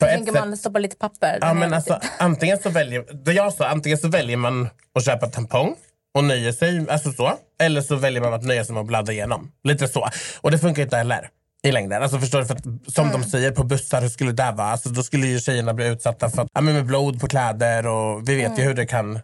på 0.00 0.06
ett 0.06 0.12
Tänker 0.12 0.32
sätt- 0.32 0.40
man 0.40 0.56
stoppa 0.56 0.78
lite 0.78 0.96
papper? 0.96 1.38
Ja, 1.40 1.54
men 1.54 1.74
alltså, 1.74 2.00
antingen, 2.18 2.58
så 2.58 2.70
väljer, 2.70 3.04
det 3.24 3.32
jag 3.32 3.52
sa, 3.52 3.68
antingen 3.68 3.98
så 3.98 4.08
väljer 4.08 4.36
man 4.36 4.68
att 4.94 5.04
köpa 5.04 5.26
tampong 5.26 5.76
och 6.14 6.24
nöjer 6.24 6.52
sig, 6.52 6.86
alltså 6.90 7.12
så. 7.12 7.32
Eller 7.60 7.80
så 7.80 7.96
väljer 7.96 8.22
man 8.22 8.34
att 8.34 8.44
nöja 8.44 8.64
sig 8.64 8.74
med 8.74 8.80
att 8.80 8.86
bladda 8.86 9.12
igenom. 9.12 9.50
Lite 9.64 9.88
så. 9.88 10.08
Och 10.40 10.50
det 10.50 10.58
funkar 10.58 10.82
inte 10.82 10.96
heller 10.96 11.28
i 11.62 11.72
längden. 11.72 12.02
Alltså 12.02 12.18
förstår 12.18 12.38
du? 12.38 12.46
För 12.46 12.54
att, 12.54 12.94
som 12.94 13.10
de 13.12 13.24
säger 13.24 13.50
på 13.50 13.64
bussar, 13.64 14.00
hur 14.00 14.08
skulle 14.08 14.32
det 14.32 14.52
vara? 14.56 14.66
Alltså, 14.68 14.88
då 14.88 15.02
skulle 15.02 15.26
ju 15.26 15.40
tjejerna 15.40 15.74
bli 15.74 15.86
utsatta 15.86 16.30
för 16.30 16.42
att, 16.42 16.48
ja, 16.54 16.60
men 16.60 16.74
med 16.74 16.86
blod 16.86 17.20
på 17.20 17.28
kläder 17.28 17.86
och 17.86 18.28
vi 18.28 18.34
vet 18.36 18.58
ju 18.58 18.62
hur 18.62 18.74
det 18.74 18.86
kan... 18.86 19.20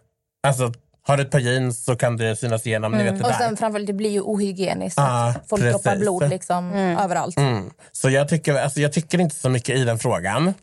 Alltså, 0.47 0.73
har 1.07 1.17
du 1.17 1.23
ett 1.23 1.31
par 1.31 1.39
jeans 1.39 1.85
så 1.85 1.95
kan 1.95 2.17
det 2.17 2.35
synas 2.35 2.67
igenom. 2.67 2.91
Ni 2.91 3.03
vet 3.03 3.17
det 3.17 3.23
Och 3.23 3.29
där. 3.31 3.37
sen 3.37 3.57
framförallt, 3.57 3.87
det 3.87 3.93
blir 3.93 4.09
ju 4.09 4.21
ohygieniskt. 4.21 4.97
Ja, 4.97 5.33
Folk 5.49 5.61
droppar 5.63 5.79
precis. 5.79 5.99
blod 6.01 6.29
liksom 6.29 6.73
överallt. 6.73 7.37
Mm. 7.37 7.69
Så 7.91 8.09
jag 8.09 8.27
tycker, 8.29 8.55
alltså, 8.55 8.79
jag 8.79 8.93
tycker 8.93 9.19
inte 9.21 9.35
så 9.35 9.49
mycket 9.49 9.77
i 9.77 9.83
den 9.83 9.99
frågan. 9.99 10.53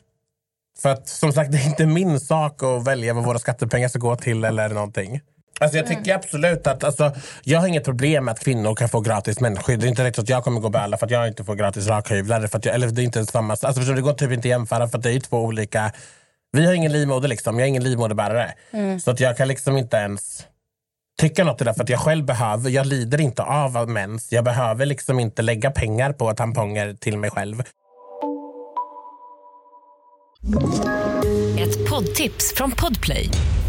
För 0.78 0.88
att 0.88 1.08
som 1.08 1.32
sagt, 1.32 1.52
det 1.52 1.58
är 1.58 1.66
inte 1.66 1.86
min 1.86 2.20
sak 2.20 2.62
att 2.62 2.86
välja 2.86 3.14
vad 3.14 3.24
våra 3.24 3.38
skattepengar 3.38 3.88
ska 3.88 3.98
gå 3.98 4.16
till 4.16 4.44
eller 4.44 4.68
någonting. 4.68 5.20
Alltså 5.60 5.76
jag 5.76 5.86
tycker 5.86 6.14
absolut 6.14 6.66
att, 6.66 6.84
alltså, 6.84 7.12
jag 7.44 7.60
har 7.60 7.66
inget 7.66 7.84
problem 7.84 8.24
med 8.24 8.32
att 8.32 8.44
kvinnor 8.44 8.74
kan 8.74 8.88
få 8.88 9.00
gratis 9.00 9.40
mensskydd. 9.40 9.80
Det 9.80 9.86
är 9.86 9.88
inte 9.88 10.04
riktigt 10.04 10.22
att 10.22 10.28
jag 10.28 10.44
kommer 10.44 10.60
gå 10.60 10.68
böla 10.68 10.96
för 10.96 11.06
att 11.06 11.12
jag 11.12 11.28
inte 11.28 11.44
får 11.44 11.54
gratis 11.54 11.86
rakhyvlar. 11.86 12.46
För 12.46 12.58
att 12.58 12.64
jag, 12.64 12.74
eller 12.74 12.86
det 12.86 13.02
är 13.02 13.04
inte 13.04 13.26
samma, 13.26 13.52
alltså, 13.52 13.72
förstår 13.72 13.94
det 13.94 14.00
går 14.00 14.12
typ 14.12 14.32
inte 14.32 14.48
att 14.48 14.50
jämföra 14.50 14.88
för 14.88 14.98
att 14.98 15.04
det 15.04 15.12
är 15.12 15.20
två 15.20 15.38
olika. 15.38 15.92
Vi 16.52 16.66
har 16.66 16.72
ingen 16.72 16.92
livmoder 16.92 17.28
liksom, 17.28 17.58
jag 17.58 17.64
är 17.64 17.68
ingen 17.68 17.84
livmoderbärare. 17.84 18.54
Så 19.04 19.10
att 19.10 19.20
jag 19.20 19.36
kan 19.36 19.48
liksom 19.48 19.76
inte 19.76 19.96
ens 19.96 20.46
tycka 21.20 21.44
något 21.44 21.60
i 21.60 21.64
det 21.64 21.74
för 21.74 21.82
att 21.82 21.88
jag 21.88 22.00
själv 22.00 22.24
behöver, 22.24 22.70
jag 22.70 22.86
lider 22.86 23.20
inte 23.20 23.42
av 23.42 23.88
mens. 23.88 24.32
Jag 24.32 24.44
behöver 24.44 24.86
liksom 24.86 25.20
inte 25.20 25.42
lägga 25.42 25.70
pengar 25.70 26.12
på 26.12 26.34
tamponger 26.34 26.94
till 26.94 27.18
mig 27.18 27.30
själv. 27.30 27.62
Ett 31.58 31.90
poddtips 31.90 32.54
från 32.56 32.70
Podplay. 32.70 33.30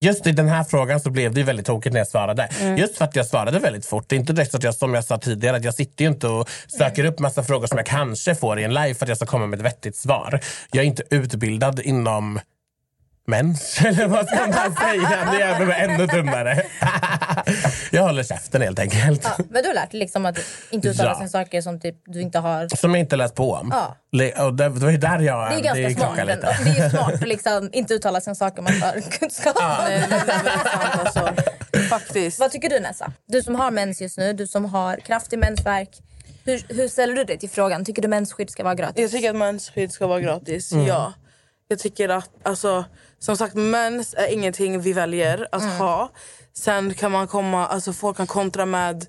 Just 0.00 0.26
i 0.26 0.32
den 0.32 0.48
här 0.48 0.64
frågan 0.64 1.00
så 1.00 1.10
blev 1.10 1.34
det 1.34 1.40
ju 1.40 1.46
väldigt 1.46 1.66
tokigt 1.66 1.92
när 1.92 2.00
jag 2.00 2.08
svarade. 2.08 2.48
Just 2.78 2.98
för 2.98 3.04
att 3.04 3.16
jag 3.16 3.26
svarade 3.26 3.58
väldigt 3.58 3.86
fort. 3.86 4.04
Det 4.08 4.16
är 4.16 4.20
inte 4.20 4.32
direkt 4.32 4.54
att 4.54 4.62
jag, 4.62 4.74
som 4.74 4.94
jag 4.94 5.04
sa 5.04 5.18
tidigare, 5.18 5.56
att 5.56 5.64
jag 5.64 5.74
sitter 5.74 6.04
ju 6.04 6.10
inte 6.10 6.28
och 6.28 6.48
söker 6.78 7.04
upp 7.04 7.18
massa 7.18 7.42
frågor 7.42 7.66
som 7.66 7.78
jag 7.78 7.86
kanske 7.86 8.34
får 8.34 8.58
i 8.60 8.64
en 8.64 8.74
live 8.74 8.94
för 8.94 9.04
att 9.04 9.08
jag 9.08 9.16
ska 9.16 9.26
komma 9.26 9.46
med 9.46 9.58
ett 9.58 9.64
vettigt 9.64 9.96
svar. 9.96 10.40
Jag 10.72 10.82
är 10.82 10.86
inte 10.86 11.02
utbildad 11.10 11.80
inom 11.80 12.40
mens, 13.26 13.80
eller 13.84 14.06
vad 14.08 14.26
ska 14.26 14.36
man 14.46 14.76
säga? 14.76 15.28
Det 15.32 15.38
gör 15.38 15.66
mig 15.66 15.80
ännu 15.80 16.06
dummare. 16.06 16.62
jag 17.90 18.02
håller 18.02 18.22
käften 18.22 18.62
helt 18.62 18.78
enkelt. 18.78 19.20
Ja, 19.24 19.44
men 19.50 19.62
du 19.62 19.68
har 19.68 19.74
lärt 19.74 19.90
dig 19.90 20.00
liksom 20.00 20.26
att 20.26 20.38
inte 20.70 20.88
uttala 20.88 21.10
Ja. 21.10 21.18
sig 21.18 21.28
saker 21.28 21.60
som 21.60 21.80
typ 21.80 21.96
du 22.06 22.20
inte 22.20 22.38
har... 22.38 22.76
Som 22.76 22.90
jag 22.90 23.00
inte 23.00 23.16
läst 23.16 23.34
på 23.34 23.52
om. 23.52 23.68
Ja. 23.72 23.96
Och 24.44 24.54
det, 24.54 24.62
det 24.62 24.68
var 24.68 24.90
ju 24.90 24.96
där 24.96 25.18
jag 25.18 25.50
Det 25.50 25.54
är 25.54 25.60
ganska 25.62 25.90
smart. 25.90 26.16
krockar 26.16 26.32
ändå. 26.32 26.48
Det 26.64 26.70
är 26.80 26.90
smart 26.90 27.14
att 27.14 27.28
liksom 27.28 27.70
inte 27.72 27.94
uttala 27.94 28.20
sig 28.20 28.30
om 28.30 28.34
saker 28.34 28.62
man 28.62 28.74
inte 28.74 28.86
har 28.86 29.00
kunskap 29.18 29.56
om. 29.56 29.84
Det 29.88 30.08
alltså. 30.92 31.28
Faktiskt. 31.90 32.38
Vad 32.40 32.50
tycker 32.50 32.68
du 32.68 32.80
Nessa? 32.80 33.12
Du 33.28 33.42
som 33.42 33.54
har 33.54 33.70
mens 33.70 34.00
just 34.00 34.18
nu, 34.18 34.32
du 34.32 34.46
som 34.46 34.64
har 34.64 34.96
kraftig 34.96 35.38
mensvärk. 35.38 35.88
Hur, 36.44 36.62
hur 36.74 36.88
ställer 36.88 37.14
du 37.14 37.24
dig 37.24 37.38
till 37.38 37.50
frågan? 37.50 37.84
Tycker 37.84 38.02
du 38.02 38.08
mensskydd 38.08 38.50
ska 38.50 38.64
vara 38.64 38.74
gratis? 38.74 39.02
Jag 39.02 39.10
tycker 39.10 39.30
att 39.30 39.36
mensskydd 39.36 39.92
ska 39.92 40.06
vara 40.06 40.20
gratis. 40.20 40.72
Mm. 40.72 40.86
Ja. 40.86 41.12
Jag 41.68 41.78
tycker 41.78 42.08
att, 42.08 42.30
alltså, 42.42 42.84
som 43.18 43.36
sagt, 43.36 43.54
mens 43.54 44.14
är 44.14 44.32
ingenting 44.32 44.80
vi 44.80 44.92
väljer 44.92 45.48
att 45.52 45.62
Mm. 45.62 45.76
ha. 45.76 46.10
Sen 46.52 46.94
kan 46.94 47.12
man 47.12 47.28
komma, 47.28 47.66
alltså 47.66 47.92
folk 47.92 48.16
kan 48.16 48.26
kontra 48.26 48.66
med 48.66 49.06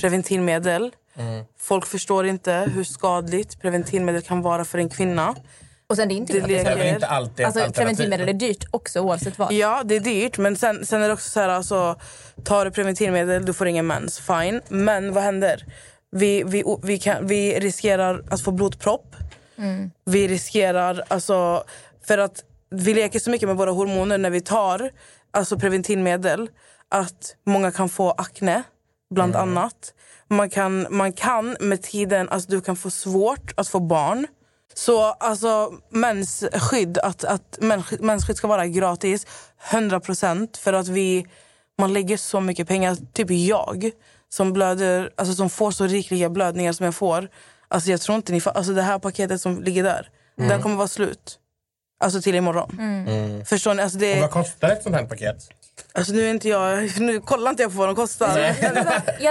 preventivmedel. 0.00 0.90
Mm. 1.16 1.44
Folk 1.58 1.86
förstår 1.86 2.26
inte 2.26 2.52
hur 2.74 2.84
skadligt 2.84 3.60
preventivmedel 3.60 4.22
kan 4.22 4.42
vara 4.42 4.64
för 4.64 4.78
en 4.78 4.88
kvinna. 4.88 5.34
Och 5.86 5.96
sen 5.96 6.08
det 6.08 6.14
är 6.14 6.16
inte 6.16 6.32
Det 6.32 6.40
leker- 6.46 6.76
Det 6.76 6.82
är 6.88 6.94
inte 6.94 7.06
alltid 7.06 7.46
Alltså 7.46 7.72
preventivmedel 7.72 8.28
är 8.28 8.32
dyrt 8.32 8.64
också 8.70 9.00
oavsett 9.00 9.38
vad. 9.38 9.52
Ja, 9.52 9.82
det 9.84 9.96
är 9.96 10.00
dyrt. 10.00 10.38
Men 10.38 10.56
sen, 10.56 10.86
sen 10.86 11.02
är 11.02 11.06
det 11.08 11.14
också 11.14 11.30
så 11.30 11.40
här, 11.40 11.48
alltså, 11.48 11.96
tar 12.44 12.64
du 12.64 12.70
preventivmedel, 12.70 13.44
du 13.46 13.52
får 13.52 13.66
ingen 13.68 13.86
mens. 13.86 14.18
Fine. 14.20 14.60
Men 14.68 15.12
vad 15.12 15.22
händer? 15.22 15.64
Vi, 16.10 16.42
vi, 16.46 16.64
vi, 16.82 16.98
kan, 16.98 17.26
vi 17.26 17.60
riskerar 17.60 18.22
att 18.30 18.40
få 18.40 18.50
blodpropp. 18.50 19.16
Vi 20.04 20.28
riskerar, 20.28 21.04
alltså, 21.08 21.64
för 22.06 22.18
att 22.18 22.44
vi 22.70 22.94
leker 22.94 23.18
så 23.18 23.30
mycket 23.30 23.48
med 23.48 23.56
våra 23.56 23.70
hormoner 23.70 24.18
när 24.18 24.30
vi 24.30 24.40
tar 24.40 24.90
alltså 25.30 25.58
preventivmedel 25.58 26.48
att 26.88 27.36
många 27.46 27.70
kan 27.70 27.88
få 27.88 28.10
akne, 28.10 28.62
bland 29.14 29.34
annat. 29.42 29.94
Man 30.28 30.50
kan, 30.50 30.86
man 30.90 31.12
kan 31.12 31.56
med 31.60 31.82
tiden, 31.82 32.28
alltså 32.28 32.50
du 32.50 32.60
kan 32.60 32.76
få 32.76 32.90
svårt 32.90 33.52
att 33.56 33.68
få 33.68 33.80
barn. 33.80 34.26
Så 34.74 35.02
alltså 35.02 35.72
mensskydd, 35.90 36.98
att, 36.98 37.24
att 37.24 37.58
mens- 37.60 38.02
mensskydd 38.02 38.36
ska 38.36 38.46
vara 38.48 38.66
gratis, 38.66 39.26
100% 39.70 40.58
för 40.58 40.72
att 40.72 40.88
vi, 40.88 41.26
man 41.78 41.92
lägger 41.92 42.16
så 42.16 42.40
mycket 42.40 42.68
pengar. 42.68 42.96
Typ 43.12 43.30
jag 43.30 43.90
som 44.28 44.52
blöder, 44.52 45.10
alltså 45.16 45.34
som 45.34 45.50
får 45.50 45.70
så 45.70 45.86
rikliga 45.86 46.30
blödningar 46.30 46.72
som 46.72 46.84
jag 46.84 46.94
får. 46.94 47.28
Alltså 47.68 47.90
jag 47.90 48.00
tror 48.00 48.16
inte 48.16 48.32
ni 48.32 48.40
alltså 48.44 48.72
det 48.72 48.82
här 48.82 48.98
paketet 48.98 49.40
som 49.40 49.62
ligger 49.62 49.82
där, 49.82 50.08
den 50.36 50.62
kommer 50.62 50.76
vara 50.76 50.88
slut. 50.88 51.38
Alltså 52.00 52.20
till 52.22 52.34
imorgon. 52.34 53.44
Förstår 53.46 53.74
ni? 53.74 53.82
Alltså 53.82 53.96
Och 53.98 54.00
det, 54.00 54.20
vad 54.20 54.30
kostar 54.30 54.68
ett 54.70 54.82
sånt 54.82 54.96
här 54.96 55.04
paket? 55.04 55.36
alltså 55.92 56.12
nu 56.12 56.26
är 56.26 56.30
inte 56.30 56.48
jag, 56.48 56.90
nu 57.00 57.20
kollar 57.20 57.50
inte 57.50 57.62
jag 57.62 57.72
på 57.72 57.78
vad 57.78 57.88
de 57.88 57.94
kostar. 57.96 58.26
Jag 58.28 58.34
Vad 58.36 58.48
är 58.48 58.54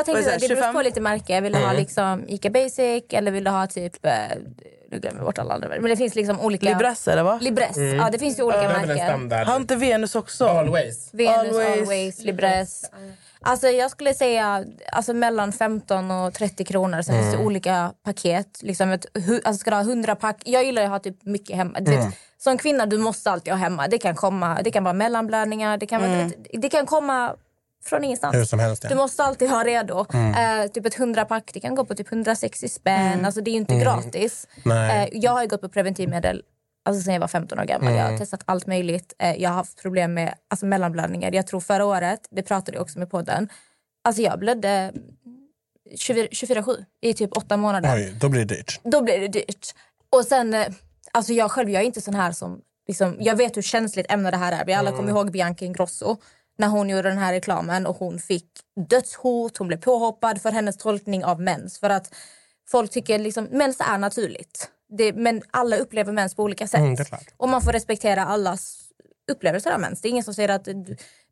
tänkte 0.03 0.13
det, 0.13 0.33
att 0.33 0.39
det 0.41 0.47
beror 0.47 0.47
25? 0.47 0.73
på 0.73 0.81
lite 0.81 1.01
märke. 1.01 1.41
Vill 1.41 1.53
du 1.53 1.59
ha 1.59 1.73
liksom 1.73 2.25
Ica 2.27 2.49
Basic 2.49 3.03
eller 3.09 3.31
vill 3.31 3.43
du 3.43 3.51
ha 3.51 3.67
typ... 3.67 4.05
eh, 4.05 4.11
Nu 4.91 4.99
glömmer 4.99 5.17
jag 5.19 5.25
bort 5.25 5.38
alla 5.39 5.53
andra. 5.53 5.69
Men 5.69 5.83
det 5.83 5.97
finns 5.97 6.15
liksom 6.15 6.39
olika... 6.39 6.65
Libress 6.69 7.07
eller 7.07 7.23
va? 7.23 7.39
Libress. 7.41 7.77
Ja, 7.77 8.09
det 8.11 8.19
finns 8.19 8.39
ju 8.39 8.43
olika 8.43 8.61
märken. 8.63 9.31
Har 9.47 9.55
inte 9.55 9.75
Venus 9.75 10.15
också? 10.15 10.45
Always. 10.47 11.09
Venus, 11.13 11.38
Always. 11.38 11.81
Always, 11.81 12.19
Libress. 12.23 12.85
Alltså 13.41 13.67
jag 13.67 13.91
skulle 13.91 14.13
säga 14.13 14.65
alltså 14.91 15.13
mellan 15.13 15.51
15 15.51 16.12
och 16.12 16.34
30 16.34 16.65
kronor. 16.65 17.01
Sen 17.01 17.22
finns 17.22 17.34
det 17.36 17.43
olika 17.43 17.93
paket. 18.03 18.60
Liksom 18.62 18.91
ett, 18.91 19.05
alltså 19.43 19.53
ska 19.60 19.69
du 19.69 19.75
ha 19.75 19.84
100 19.84 20.15
pack. 20.15 20.41
Jag 20.46 20.63
gillar 20.65 20.81
att 20.84 20.89
ha 20.89 21.00
typ 21.00 21.25
mycket 21.25 21.55
hemma. 21.55 21.79
Du 21.79 21.91
vet, 21.91 22.05
som 22.38 22.58
kvinna 22.58 22.86
du 22.86 22.98
måste 22.98 23.31
alltid 23.31 23.53
ha 23.53 23.58
hemma. 23.58 23.88
Det 23.88 23.98
kan 23.98 24.15
komma, 24.15 24.60
det 24.63 24.72
kan 24.72 24.84
vara 24.84 24.93
mellanblödningar. 24.93 25.77
Det 25.77 25.86
kan, 25.86 26.01
vara, 26.01 26.12
det, 26.12 26.58
det 26.58 26.69
kan 26.69 26.86
komma 26.86 27.36
från 27.84 28.03
ingenstans. 28.03 28.36
Hur 28.36 28.46
som 28.46 28.60
helst. 28.60 28.81
Du 28.81 28.88
Ja. 28.89 28.96
måste 28.96 29.24
alltid 29.24 29.50
ha 29.50 29.63
redo. 29.63 30.05
Eh, 30.13 30.67
typ 30.74 30.86
ett 30.86 31.00
100 31.00 31.25
pack 31.25 31.51
det 31.53 31.60
kan 31.60 31.75
gå 31.75 31.86
på 31.86 31.96
typ 31.96 32.12
160 32.12 32.69
spänn. 32.69 33.25
Alltså 33.25 33.41
det 33.41 33.51
är 33.51 33.55
inte 33.55 33.75
gratis. 33.79 34.48
Nej. 34.65 35.03
Eh, 35.13 35.19
jag 35.19 35.31
har 35.31 35.46
gått 35.46 35.62
på 35.62 35.69
preventivmedel 35.69 36.43
alltså 36.89 37.03
sen 37.03 37.13
jag 37.13 37.22
var 37.22 37.27
15 37.27 37.60
år 37.60 37.63
gammal. 37.63 37.93
Jag 37.93 38.03
har 38.12 38.17
testat 38.17 38.41
allt 38.46 38.67
möjligt. 38.67 39.13
Eh, 39.19 39.36
jag 39.36 39.50
har 39.50 39.55
haft 39.55 39.81
problem 39.81 40.13
med 40.13 40.36
alltså, 40.48 40.65
mellanblödningar. 40.65 41.31
Jag 41.31 41.48
tror 41.48 41.60
förra 41.60 41.86
året, 41.86 42.27
det 42.31 42.43
pratade 42.43 42.77
jag 42.77 42.81
också 42.81 43.00
med 43.00 43.12
podden. 43.12 43.50
Alltså 44.03 44.22
jag 44.22 44.39
blödde 44.39 44.93
24 45.96 46.27
24-7 46.31 46.86
i 47.01 47.13
typ 47.13 47.38
åtta 47.38 47.58
månader 47.58 47.96
Oj, 47.96 48.13
då 48.22 48.29
blir 48.29 48.46
det 48.46 48.55
dyrt. 48.55 48.79
då 48.84 49.01
blir 49.01 49.19
det 49.19 49.27
dyrt. 49.27 49.75
Och 50.10 50.25
sen, 50.25 50.53
eh, 50.53 50.67
alltså 51.12 51.34
jag 51.34 51.51
själv, 51.51 51.69
jag 51.69 51.81
är 51.81 51.86
inte 51.86 52.01
sån 52.01 52.15
här 52.15 52.31
som, 52.31 52.62
liksom, 52.88 53.17
jag 53.19 53.36
vet 53.36 53.58
hur 53.58 53.62
känsligt 53.62 54.12
ämne 54.12 54.31
det 54.31 54.38
här 54.38 54.62
är. 54.62 54.65
Vi 54.65 54.74
alla 54.74 54.91
kommer 54.91 55.10
ihåg 55.10 55.31
Bianca 55.31 55.65
Ingrosso 55.65 56.17
när 56.58 56.67
hon 56.67 56.89
gjorde 56.89 57.10
den 57.10 57.17
här 57.17 57.34
reklamen 57.34 57.86
och 57.86 57.96
hon 57.96 58.19
fick 58.19 58.48
dödshot, 58.89 59.58
hon 59.58 59.67
blev 59.67 59.77
påhoppad 59.77 60.41
för 60.41 60.51
hennes 60.51 60.77
tolkning 60.77 61.25
av 61.25 61.41
mens. 61.41 61.79
För 61.79 61.89
att 61.89 62.15
folk 62.69 62.91
tycker 62.91 63.19
liksom, 63.19 63.43
mens 63.43 63.79
är 63.79 63.98
naturligt. 63.98 64.69
Det, 64.89 65.13
men 65.13 65.41
alla 65.51 65.77
upplever 65.77 66.13
mens 66.13 66.36
på 66.36 66.43
olika 66.43 66.67
sätt. 66.67 66.79
Mm, 66.79 66.98
och 67.38 67.50
man 67.50 67.62
får 67.62 67.72
respektera 67.72 68.25
allas 68.25 68.79
upplevelser 69.31 69.72
av 69.72 69.79
mens. 69.79 70.01
Det 70.01 70.08
är 70.08 70.10
ingen 70.10 70.24
som 70.24 70.34
säger 70.34 70.50
att 70.50 70.67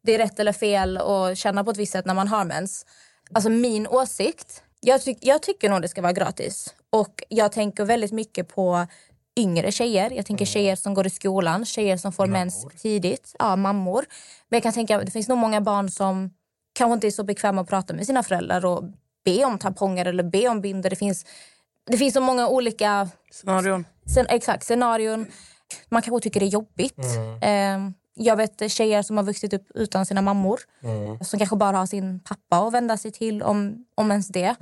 det 0.04 0.14
är 0.14 0.18
rätt 0.18 0.40
eller 0.40 0.54
fel 0.54 0.98
att 0.98 1.38
känna 1.38 1.64
på 1.64 1.72
ett 1.72 1.78
visst 1.78 1.92
sätt 1.92 2.06
när 2.06 2.14
man 2.14 2.28
har 2.28 2.46
mens. 2.46 2.86
Alltså 3.34 3.50
min 3.50 3.88
åsikt, 3.88 4.64
jag, 4.80 5.02
tyck, 5.02 5.18
jag 5.22 5.42
tycker 5.42 5.70
nog 5.70 5.82
det 5.82 5.88
ska 5.88 6.02
vara 6.02 6.14
gratis. 6.14 6.74
Och 6.90 7.24
jag 7.30 7.52
tänker 7.52 7.86
väldigt 7.86 8.12
mycket 8.12 8.48
på 8.48 8.88
yngre 9.38 9.72
tjejer. 9.72 10.12
Jag 10.12 10.26
tänker 10.26 10.46
tjejer 10.46 10.76
som 10.76 10.94
går 10.94 11.08
i 11.08 11.10
skolan, 11.10 11.66
tjejer 11.66 11.98
som 11.98 12.14
får 12.14 12.28
mens 12.28 12.68
tidigt. 12.82 13.36
Ja, 13.40 13.56
mammor. 13.56 14.06
Men 14.50 14.58
jag 14.58 14.64
kan 14.64 14.74
tänka 14.74 15.00
det 15.00 15.12
finns 15.12 15.28
nog 15.28 15.38
många 15.38 15.62
barn 15.62 15.92
som 15.92 16.34
kanske 16.74 16.94
inte 16.94 17.08
är 17.08 17.12
så 17.12 17.24
bekväma 17.24 17.62
att 17.62 17.70
prata 17.70 17.94
med 17.94 18.06
sina 18.06 18.24
föräldrar 18.24 18.66
och 18.66 18.84
be 19.26 19.46
om 19.46 19.60
tamponger 19.60 20.06
eller 20.06 20.24
be 20.24 20.48
om 20.48 20.62
bindor. 20.62 20.90
Det 20.90 20.96
finns, 20.96 21.26
det 21.88 21.98
finns 21.98 22.14
så 22.14 22.22
många 22.22 22.48
olika 22.48 23.10
Scenarion. 23.32 23.86
Sen, 24.14 24.26
exakt, 24.30 24.64
scenarion. 24.64 25.26
Man 25.90 26.02
kanske 26.02 26.24
tycker 26.24 26.40
det 26.40 26.46
är 26.46 26.48
jobbigt. 26.48 27.00
Eh, 27.42 27.90
jag 28.14 28.36
vet 28.36 28.72
tjejer 28.72 29.02
som 29.02 29.18
har 29.18 29.24
vuxit 29.24 29.54
upp 29.54 29.68
utan 29.76 30.06
sina 30.06 30.22
mammor. 30.22 30.60
Som 31.26 31.40
kanske 31.40 31.56
bara 31.56 31.78
har 31.78 31.86
sin 31.86 32.20
pappa 32.20 32.68
att 32.68 32.74
vända 32.74 32.98
sig 32.98 33.12
till 33.12 33.44
om, 33.44 33.86
om 33.96 34.12
ens 34.12 34.28
det. 34.28 34.56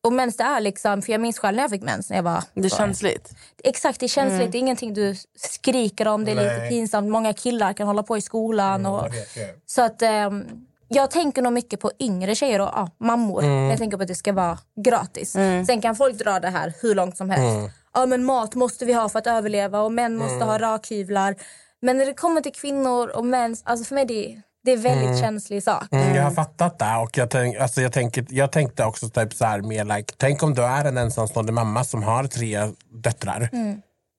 Och 0.00 0.12
mens 0.12 0.36
det 0.36 0.44
är 0.44 0.60
liksom, 0.60 1.02
för 1.02 1.12
jag 1.12 1.20
minns 1.20 1.38
själv 1.38 1.56
när 1.56 1.62
jag 1.62 1.70
fick 1.70 1.82
mens 1.82 2.10
när 2.10 2.16
jag 2.16 2.22
var... 2.22 2.44
Det 2.54 2.64
är 2.64 2.68
känsligt. 2.68 3.34
Exakt, 3.64 4.00
det 4.00 4.06
är 4.06 4.08
känsligt. 4.08 4.52
Det 4.52 4.58
är 4.58 4.60
ingenting 4.60 4.94
du 4.94 5.16
skriker 5.36 6.08
om. 6.08 6.24
Det 6.24 6.30
är 6.30 6.34
lite 6.34 6.58
Nej. 6.58 6.68
pinsamt. 6.70 7.10
Många 7.10 7.32
killar 7.32 7.72
kan 7.72 7.86
hålla 7.86 8.02
på 8.02 8.16
i 8.16 8.20
skolan. 8.20 8.86
Och, 8.86 9.04
Jag 9.06 9.10
vet 9.10 9.36
ju. 9.36 9.60
så 9.66 9.82
att 9.82 10.02
ehm, 10.02 10.66
jag 10.94 11.10
tänker 11.10 11.42
nog 11.42 11.52
mycket 11.52 11.80
på 11.80 11.90
yngre 11.98 12.34
tjejer 12.34 12.60
och 12.60 12.68
ja, 12.72 12.88
mammor. 12.98 13.44
Jag 13.44 13.78
tänker 13.78 13.96
på 13.96 14.02
att 14.02 14.08
det 14.08 14.14
ska 14.14 14.32
vara 14.32 14.58
gratis. 14.84 15.32
Sen 15.66 15.80
kan 15.80 15.96
folk 15.96 16.18
dra 16.18 16.40
det 16.40 16.48
här 16.48 16.72
hur 16.82 16.94
långt 16.94 17.16
som 17.16 17.30
helst. 17.30 17.74
Ja, 17.94 18.06
men 18.06 18.24
mat 18.24 18.54
måste 18.54 18.84
vi 18.84 18.92
ha 18.92 19.08
för 19.08 19.18
att 19.18 19.26
överleva 19.26 19.80
och 19.80 19.92
män 19.92 20.16
måste 20.16 20.44
ha 20.44 20.58
rakhyvlar. 20.58 21.34
Men 21.82 21.98
när 21.98 22.06
det 22.06 22.14
kommer 22.14 22.40
till 22.40 22.52
kvinnor 22.52 23.08
och 23.08 23.26
mens, 23.26 23.62
alltså 23.64 23.84
för 23.84 23.94
mig 23.94 24.04
det, 24.04 24.40
det 24.64 24.72
är 24.72 24.76
en 24.76 24.82
väldigt 24.82 25.20
känslig 25.20 25.62
sak. 25.62 25.86
Mm, 25.90 26.14
jag 26.14 26.22
har 26.22 26.30
fattat 26.30 26.78
det. 26.78 26.96
Och 26.96 27.18
jag, 27.18 27.30
tänk, 27.30 27.56
alltså 27.56 27.80
jag, 27.80 27.92
tänker, 27.92 28.26
jag 28.28 28.52
tänkte 28.52 28.84
också 28.84 29.08
typ 29.08 29.34
så 29.34 29.44
här 29.44 29.60
mer 29.60 29.84
like, 29.84 30.14
tänk 30.16 30.42
om 30.42 30.54
du 30.54 30.62
är 30.62 30.84
en 30.84 30.96
ensamstående 30.96 31.52
mamma 31.52 31.84
som 31.84 32.02
har 32.02 32.24
tre 32.24 32.58
döttrar. 32.90 33.50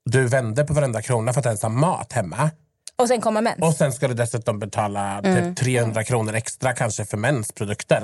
Du 0.06 0.28
vänder 0.28 0.64
på 0.64 0.74
varenda 0.74 1.02
krona 1.02 1.34
för 1.34 1.40
att 1.40 1.46
ens 1.46 1.62
ha 1.62 1.70
mat 1.70 2.14
hemma. 2.14 2.52
Och 2.96 3.08
sen 3.08 3.22
kommer 3.22 3.42
mens. 3.42 3.62
Och 3.62 3.74
sen 3.74 3.94
ska 3.94 4.08
du 4.08 4.14
dessutom 4.14 4.60
betala 4.60 5.22
typ 5.24 5.58
300 5.58 6.04
kronor 6.04 6.34
extra 6.36 6.74
kanske 6.74 7.06
för 7.06 7.18
mensprodukter. 7.18 8.04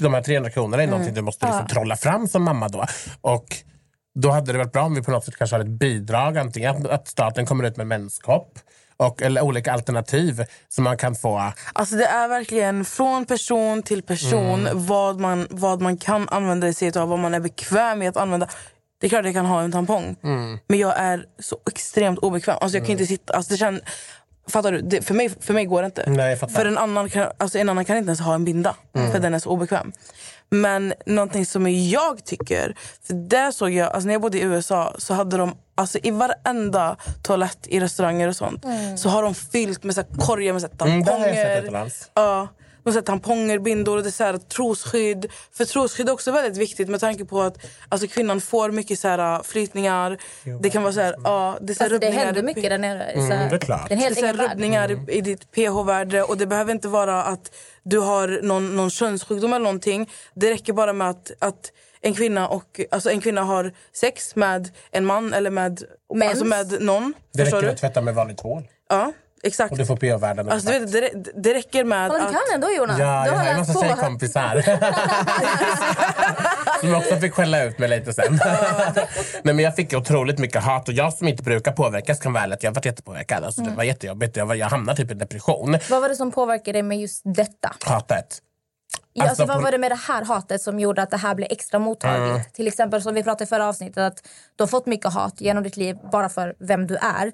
De 0.00 0.14
här 0.14 0.22
300 0.22 0.50
kronorna 0.50 0.82
är 0.82 0.86
någonting 0.86 1.14
du 1.14 1.20
måste 1.22 1.46
liksom 1.46 1.66
trolla 1.66 1.96
fram 1.96 2.28
som 2.28 2.42
mamma 2.42 2.68
då. 2.68 2.86
Och 3.20 3.46
då 4.18 4.30
hade 4.30 4.52
det 4.52 4.58
varit 4.58 4.72
bra 4.72 4.82
om 4.82 4.94
vi 4.94 5.02
på 5.02 5.10
något 5.10 5.24
sätt 5.24 5.36
kanske 5.36 5.56
har 5.56 5.60
ett 5.60 5.66
bidrag. 5.68 6.38
Antingen 6.38 6.76
att- 6.76 6.86
att 6.90 7.08
staten 7.08 7.46
kommer 7.46 7.64
ut 7.64 7.76
med 7.76 7.86
menskopp 7.86 8.58
och, 8.96 9.22
eller 9.22 9.42
olika 9.42 9.72
alternativ 9.72 10.44
som 10.68 10.84
man 10.84 10.96
kan 10.96 11.14
få. 11.14 11.52
Alltså 11.72 11.94
det 11.96 12.04
är 12.06 12.28
verkligen 12.28 12.84
från 12.84 13.24
person 13.26 13.82
till 13.82 14.02
person 14.02 14.68
vad, 14.72 15.20
man, 15.20 15.46
vad 15.50 15.80
man 15.80 15.96
kan 15.96 16.28
använda 16.28 16.72
sig 16.72 16.98
av, 16.98 17.08
vad 17.08 17.18
man 17.18 17.34
är 17.34 17.40
bekväm 17.40 17.98
med 17.98 18.08
att 18.08 18.16
använda. 18.16 18.48
Det 19.00 19.06
är 19.06 19.08
klart 19.08 19.24
jag 19.24 19.34
kan 19.34 19.46
ha 19.46 19.62
en 19.62 19.72
tampong, 19.72 20.16
men 20.66 20.78
jag 20.78 20.98
är 20.98 21.24
så 21.38 21.58
extremt 21.70 22.18
obekväm. 22.18 22.56
Alltså 22.60 22.78
jag 22.78 22.86
kan 22.86 22.92
inte 22.92 23.06
sitta... 23.06 23.32
Alltså 23.36 23.52
det 23.52 23.58
känns, 23.58 23.80
fattar 24.48 24.72
du? 24.72 24.80
Det, 24.80 25.02
för, 25.02 25.14
mig, 25.14 25.30
för 25.40 25.54
mig 25.54 25.64
går 25.64 25.82
det 25.82 25.86
inte. 25.86 26.10
Nej, 26.10 26.36
för 26.36 26.64
en 26.66 26.78
annan, 26.78 27.08
kan, 27.10 27.26
alltså 27.38 27.58
en 27.58 27.68
annan 27.68 27.84
kan 27.84 27.96
inte 27.96 28.08
ens 28.08 28.20
ha 28.20 28.34
en 28.34 28.44
binda, 28.44 28.74
för 29.12 29.18
den 29.18 29.34
är 29.34 29.38
så 29.38 29.50
obekväm. 29.50 29.92
Men 30.50 30.94
någonting 31.06 31.46
som 31.46 31.66
jag 31.70 32.24
tycker, 32.24 32.74
för 33.02 33.14
där 33.14 33.50
såg 33.50 33.70
jag, 33.70 33.90
alltså 33.92 34.06
när 34.06 34.14
jag 34.14 34.22
bodde 34.22 34.38
i 34.38 34.42
USA 34.42 34.94
så 34.98 35.14
hade 35.14 35.36
de 35.36 35.54
alltså 35.74 35.98
i 36.02 36.10
varenda 36.10 36.96
toalett 37.22 37.58
i 37.66 37.80
restauranger 37.80 38.28
och 38.28 38.36
sånt 38.36 38.64
så 38.96 39.08
har 39.08 39.22
de 39.22 39.34
fyllt 39.34 39.84
med 39.84 39.94
så 39.94 40.02
korgar 40.04 40.52
med 40.52 40.62
så 40.62 40.68
här 40.78 40.86
Mm, 40.86 41.04
det 41.04 41.12
har 41.12 41.18
jag 41.18 41.26
tamponger. 41.28 41.54
sett 41.54 41.62
utomlands. 41.62 42.10
Ja, 42.14 42.48
med 42.84 42.94
så 42.94 43.00
här 43.00 43.04
tamponger, 43.04 43.58
bindor 43.58 43.96
och 43.96 44.02
det 44.02 44.08
är 44.08 44.10
så 44.10 44.24
här 44.24 44.36
trosskydd. 44.36 45.26
För 45.52 45.64
trosskydd 45.64 46.08
är 46.08 46.12
också 46.12 46.32
väldigt 46.32 46.56
viktigt 46.56 46.88
med 46.88 47.00
tanke 47.00 47.24
på 47.24 47.42
att 47.42 47.66
alltså, 47.88 48.08
kvinnan 48.08 48.40
får 48.40 48.70
mycket 48.70 48.98
så 48.98 49.08
här, 49.08 49.42
flytningar. 49.42 50.18
Det 50.62 50.70
kan 50.70 50.82
vara 50.82 50.92
så 50.92 51.00
här, 51.00 51.14
ja, 51.24 51.58
det 51.60 51.74
så 51.74 51.84
här 51.84 51.90
Alltså, 51.90 52.10
det 52.10 52.16
händer 52.16 52.42
mycket 52.42 52.62
där 52.70 52.78
nere. 52.78 53.12
Så, 53.14 53.20
Mm, 53.20 53.48
det 53.48 53.54
är 53.54 53.58
klart. 53.58 53.88
Det 53.88 53.94
är 53.94 54.14
så 54.14 54.26
här 54.26 54.48
rubbningar 54.48 54.90
i, 54.90 55.16
i 55.16 55.20
ditt 55.20 55.50
pH-värde 55.52 56.22
och 56.22 56.36
det 56.36 56.46
behöver 56.46 56.72
inte 56.72 56.88
vara 56.88 57.22
att 57.22 57.54
du 57.82 57.98
har 57.98 58.40
någon, 58.42 58.76
någon 58.76 58.90
könssjukdom 58.90 59.52
eller 59.52 59.64
någonting. 59.64 60.10
Det 60.34 60.50
räcker 60.50 60.72
bara 60.72 60.92
med 60.92 61.10
att, 61.10 61.30
att 61.38 61.72
en, 62.00 62.14
kvinna 62.14 62.48
och, 62.48 62.80
alltså 62.90 63.10
en 63.10 63.20
kvinna 63.20 63.42
har 63.42 63.72
sex 63.92 64.36
med 64.36 64.68
en 64.90 65.06
man 65.06 65.32
eller 65.34 65.50
med, 65.50 65.82
Mens. 66.14 66.30
alltså 66.30 66.44
med 66.44 66.82
någon. 66.82 67.14
Det 67.32 67.44
räcker 67.44 67.62
du? 67.62 67.68
att 67.70 67.76
tvätta 67.76 68.00
med 68.00 68.14
vanligt 68.14 68.38
tvål. 68.38 68.62
Ja, 68.88 69.12
exakt. 69.42 69.72
Och 69.72 69.78
du 69.78 69.86
får 69.86 69.96
pH-värden. 69.96 70.46
och 70.46 70.52
Alltså, 70.52 70.70
du 70.70 70.78
vet, 70.78 70.92
det, 71.24 71.32
det 71.34 71.54
räcker 71.54 71.84
med 71.84 71.98
Ja, 72.10 72.12
men 72.12 72.20
du 72.20 72.26
att... 72.26 72.32
kan 72.32 72.54
ändå 72.54 72.70
Jonas. 72.70 72.98
Ja, 72.98 73.22
du 73.24 73.30
jag 73.30 73.36
har 73.38 73.44
en 73.44 73.56
massa 73.56 73.80
tjejkompisar. 73.80 74.62
som 76.80 76.94
också 76.94 77.16
fick 77.16 77.34
skälla 77.34 77.64
ut 77.64 77.78
mig 77.78 77.88
lite 77.88 78.12
sen. 78.12 78.40
Nej, 79.42 79.54
men 79.54 79.58
jag 79.58 79.76
fick 79.76 79.92
otroligt 79.94 80.38
mycket 80.38 80.62
hat 80.62 80.88
och 80.88 80.94
jag 80.94 81.14
som 81.14 81.28
inte 81.28 81.42
brukar 81.42 81.72
påverkas 81.72 82.20
kan 82.20 82.36
ärlig 82.36 82.54
att 82.54 82.62
jag 82.62 82.72
varit 82.72 82.84
jättepåverkad. 82.86 83.44
Alltså, 83.44 83.60
Mm. 83.60 83.72
Det 83.72 83.76
var 83.76 83.84
jättejobbigt. 83.84 84.36
Jag, 84.36 84.46
var, 84.46 84.54
jag 84.54 84.66
hamnade 84.66 84.96
typ 84.96 85.10
i 85.10 85.14
depression. 85.14 85.78
Vad 85.90 86.00
var 86.00 86.08
det 86.08 86.16
som 86.16 86.32
påverkade 86.32 86.72
dig 86.72 86.82
med 86.82 86.98
just 87.00 87.22
detta? 87.24 87.72
Hatet. 87.84 88.38
Ja, 89.12 89.22
alltså, 89.28 89.42
Alltså, 89.42 89.54
vad 89.54 89.62
var 89.64 89.72
det 89.72 89.78
med 89.78 89.90
det 89.90 89.98
här 90.08 90.24
hatet 90.24 90.62
som 90.62 90.80
gjorde 90.80 91.02
att 91.02 91.10
det 91.10 91.16
här 91.16 91.34
blev 91.34 91.48
extra 91.50 91.78
mottagligt? 91.78 92.54
Till 92.54 92.66
exempel 92.66 93.02
som 93.02 93.14
vi 93.14 93.22
pratade 93.22 93.44
i 93.44 93.46
förra 93.46 93.68
avsnittet 93.68 93.98
att 93.98 94.22
du 94.56 94.62
har 94.62 94.68
fått 94.68 94.86
mycket 94.86 95.12
hat 95.12 95.40
genom 95.40 95.62
ditt 95.62 95.76
liv 95.76 95.96
bara 96.12 96.28
för 96.28 96.54
vem 96.58 96.86
du 96.86 96.96
är. 96.96 97.32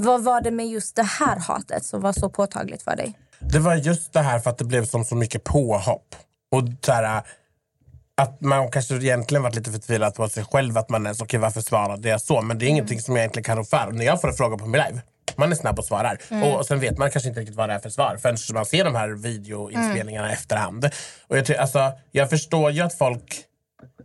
Vad 0.00 0.24
var 0.24 0.40
det 0.40 0.50
med 0.50 0.68
just 0.68 0.96
det 0.96 1.02
här 1.02 1.36
hatet 1.36 1.84
som 1.84 2.00
var 2.00 2.12
så 2.12 2.30
påtagligt 2.30 2.82
för 2.82 2.96
dig? 2.96 3.18
Det 3.38 3.58
var 3.58 3.74
just 3.74 4.12
det 4.12 4.20
här 4.20 4.38
för 4.38 4.50
att 4.50 4.58
det 4.58 4.64
blev 4.64 4.84
som 4.84 5.04
så 5.04 5.16
mycket 5.16 5.44
påhopp. 5.44 6.14
Och 6.52 6.62
så 6.86 6.92
här, 6.92 7.22
att 8.16 8.40
man 8.40 8.70
kanske 8.70 8.94
egentligen 8.94 9.42
varit 9.42 9.54
lite 9.54 9.70
förtvivlad 9.70 10.14
på 10.14 10.28
sig 10.28 10.44
själv 10.44 10.78
att 10.78 10.88
man 10.88 11.06
ens, 11.06 11.20
okej 11.20 11.40
varför 11.40 11.60
svarade 11.60 12.08
jag 12.08 12.20
så? 12.20 12.42
Men 12.42 12.58
det 12.58 12.66
är 12.66 12.68
ingenting 12.68 13.00
som 13.00 13.16
jag 13.16 13.22
egentligen 13.22 13.44
kan 13.44 13.56
rå 13.56 13.64
för. 13.64 13.90
När 13.92 14.04
jag 14.04 14.20
får 14.20 14.28
en 14.28 14.34
fråga 14.34 14.56
på 14.56 14.66
min 14.66 14.80
live, 14.80 15.02
man 15.36 15.52
är 15.52 15.56
snabb 15.56 15.78
och 15.78 15.84
svarar. 15.84 16.18
Och 16.58 16.66
sen 16.66 16.80
vet 16.80 16.98
man 16.98 17.10
kanske 17.10 17.28
inte 17.28 17.40
riktigt 17.40 17.56
vad 17.56 17.68
det 17.68 17.74
är 17.74 17.78
för 17.78 17.90
svar 17.90 18.16
förrän 18.22 18.36
man 18.54 18.66
ser 18.66 18.84
de 18.84 18.94
här 18.94 19.08
videoinspelningarna 19.08 20.30
i 20.30 20.32
efterhand. 20.32 20.90
Och 21.26 21.38
jag, 21.38 21.52
alltså, 21.52 21.92
jag 22.10 22.30
förstår 22.30 22.70
ju 22.70 22.80
att 22.80 22.94
folk 22.94 23.44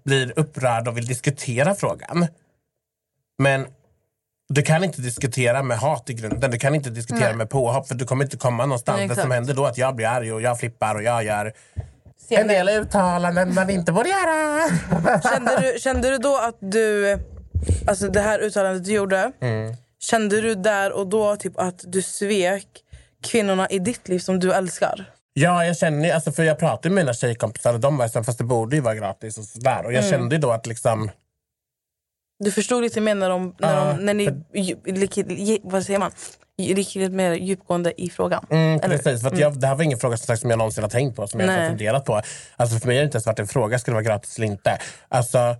blir 0.05 0.39
upprörda 0.39 0.91
och 0.91 0.97
vill 0.97 1.05
diskutera 1.05 1.75
frågan. 1.75 2.27
Men 3.37 3.67
Du 4.49 4.61
kan 4.61 4.83
inte 4.83 5.01
diskutera 5.01 5.63
med 5.63 5.77
hat 5.77 6.09
i 6.09 6.13
grunden. 6.13 6.51
Du 6.51 6.57
kan 6.57 6.75
inte 6.75 6.89
diskutera 6.89 7.27
Nej. 7.27 7.35
med 7.35 7.49
påhopp 7.49 7.87
för 7.87 7.95
du 7.95 8.05
kommer 8.05 8.23
inte 8.23 8.37
komma 8.37 8.65
någonstans. 8.65 8.97
Nej, 8.97 9.07
det 9.07 9.15
som 9.15 9.31
händer 9.31 9.53
då 9.53 9.65
är 9.65 9.69
att 9.69 9.77
jag 9.77 9.95
blir 9.95 10.07
arg 10.07 10.33
och 10.33 10.41
jag 10.41 10.59
flippar 10.59 10.95
och 10.95 11.03
jag 11.03 11.23
gör 11.23 11.53
en 12.29 12.47
del 12.47 12.69
uttalanden 12.69 13.53
man 13.53 13.69
inte 13.69 13.91
borde 13.91 14.09
göra. 14.09 14.69
Kände 15.33 15.59
du, 15.61 15.79
kände 15.79 16.09
du 16.09 16.17
då 16.17 16.37
att 16.37 16.57
du... 16.59 17.17
Alltså 17.87 18.07
det 18.07 18.21
här 18.21 18.39
uttalandet 18.39 18.85
du 18.85 18.91
gjorde. 18.91 19.31
Kände 19.99 20.41
du 20.41 20.55
där 20.55 20.91
och 20.91 21.07
då 21.07 21.35
typ 21.35 21.59
att 21.59 21.83
du 21.83 22.01
svek 22.01 22.67
kvinnorna 23.23 23.67
i 23.69 23.79
ditt 23.79 24.07
liv 24.07 24.19
som 24.19 24.39
du 24.39 24.53
älskar? 24.53 25.05
Ja, 25.33 25.65
jag 25.65 25.77
känner 25.77 26.13
alltså 26.13 26.31
för 26.31 26.43
jag 26.43 26.59
pratade 26.59 26.89
med 26.89 27.05
mina 27.05 27.13
tjejkompisar 27.13 27.73
och 27.73 27.79
de 27.79 27.97
var 27.97 28.07
så 28.07 28.23
fast 28.23 28.37
det 28.37 28.43
borde 28.43 28.75
ju 28.75 28.81
vara 28.81 28.95
gratis 28.95 29.37
och 29.37 29.43
sådär. 29.43 29.85
Och 29.85 29.93
jag 29.93 30.05
kände 30.05 30.35
ju 30.35 30.41
då 30.41 30.51
att 30.51 30.65
liksom, 30.67 31.11
Du 32.39 32.51
förstod 32.51 32.83
lite 32.83 33.01
mer 33.01 33.15
när, 33.15 33.29
de, 33.29 33.55
när, 33.59 33.93
de, 33.93 34.05
när 34.05 34.13
ni 34.13 35.59
vad 35.63 35.85
säger 35.85 35.99
man? 35.99 36.11
gick 36.57 36.95
lite 36.95 37.09
mer 37.15 37.33
djupgående 37.33 38.01
i 38.01 38.09
frågan. 38.09 38.45
Mm, 38.49 38.79
precis, 38.79 39.21
för 39.21 39.27
att 39.27 39.39
jag, 39.39 39.59
det 39.59 39.67
här 39.67 39.75
var 39.75 39.83
ingen 39.83 39.99
fråga 39.99 40.17
som, 40.17 40.25
sagt, 40.25 40.41
som 40.41 40.49
jag 40.49 40.57
någonsin 40.57 40.83
har 40.83 40.89
tänkt 40.89 41.15
på, 41.15 41.27
som 41.27 41.39
jag 41.39 41.49
inte 41.49 41.61
har 41.61 41.69
funderat 41.69 42.05
på. 42.05 42.21
Alltså 42.55 42.79
för 42.79 42.87
mig 42.87 42.95
har 42.95 43.01
det 43.01 43.05
inte 43.05 43.15
ens 43.15 43.25
varit 43.25 43.39
en 43.39 43.47
fråga, 43.47 43.79
ska 43.79 43.91
det 43.91 43.93
vara 43.93 44.03
gratis 44.03 44.37
eller 44.37 44.47
inte? 44.47 44.77
Alltså, 45.09 45.55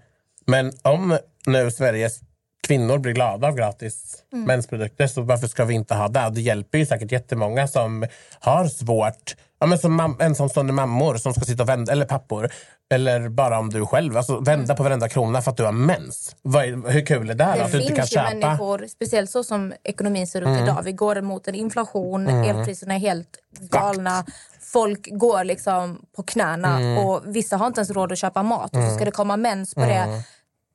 men 0.45 0.71
om 0.81 1.17
nu 1.45 1.71
Sveriges 1.71 2.19
kvinnor 2.67 2.97
blir 2.97 3.13
glada 3.13 3.47
av 3.47 3.55
gratis 3.55 4.21
Mm. 4.33 4.45
mensprodukter, 4.47 5.07
så 5.07 5.21
varför 5.21 5.47
ska 5.47 5.65
vi 5.65 5.73
inte 5.73 5.95
ha 5.95 6.07
det? 6.07 6.29
Det 6.33 6.41
hjälper 6.41 6.77
ju 6.77 6.85
säkert 6.85 7.11
jättemånga 7.11 7.67
som 7.67 8.05
har 8.39 8.67
svårt, 8.67 9.35
ja, 9.59 9.65
men 9.67 9.77
som 9.77 10.01
mam- 10.01 10.21
ensamstående 10.23 10.73
mammor 10.73 11.15
som 11.17 11.33
ska 11.33 11.45
sitta 11.45 11.63
och 11.63 11.69
vända, 11.69 11.91
eller 11.91 12.05
pappor, 12.05 12.49
eller 12.89 13.29
bara 13.29 13.59
om 13.59 13.69
du 13.69 13.85
själv, 13.85 14.17
alltså 14.17 14.39
vända 14.39 14.75
på 14.75 14.83
varenda 14.83 15.09
krona 15.09 15.41
för 15.41 15.51
att 15.51 15.57
du 15.57 15.63
har 15.63 15.71
mens. 15.71 16.35
Är, 16.45 16.89
hur 16.91 17.05
kul 17.05 17.29
är 17.29 17.33
det? 17.33 17.43
här? 17.43 17.57
Det 17.57 17.63
att 17.65 17.71
du 17.71 17.81
inte 17.81 17.93
kan 17.95 18.07
köpa? 18.07 18.29
människor, 18.33 18.85
speciellt 18.87 19.29
så 19.31 19.43
som 19.43 19.73
ekonomin 19.83 20.27
ser 20.27 20.41
ut 20.41 20.47
Mm. 20.47 20.63
idag. 20.63 20.81
Vi 20.83 20.91
går 20.91 21.21
mot 21.21 21.47
en 21.47 21.55
inflation, 21.55 22.27
elpriserna 22.29 22.93
är 22.95 22.99
helt 22.99 23.37
galna. 23.59 24.25
Folk 24.61 25.07
går 25.11 25.43
liksom 25.43 26.01
på 26.15 26.23
knäna 26.23 26.79
Mm. 26.79 26.97
och 26.97 27.21
vissa 27.25 27.57
har 27.57 27.67
inte 27.67 27.79
ens 27.79 27.89
råd 27.91 28.11
att 28.11 28.17
köpa 28.17 28.43
mat. 28.43 28.75
Och 28.75 28.83
så 28.89 28.95
ska 28.95 29.05
det 29.05 29.11
komma 29.11 29.37
mens 29.37 29.73
på 29.75 29.81
Mm. 29.81 30.09
det. 30.09 30.23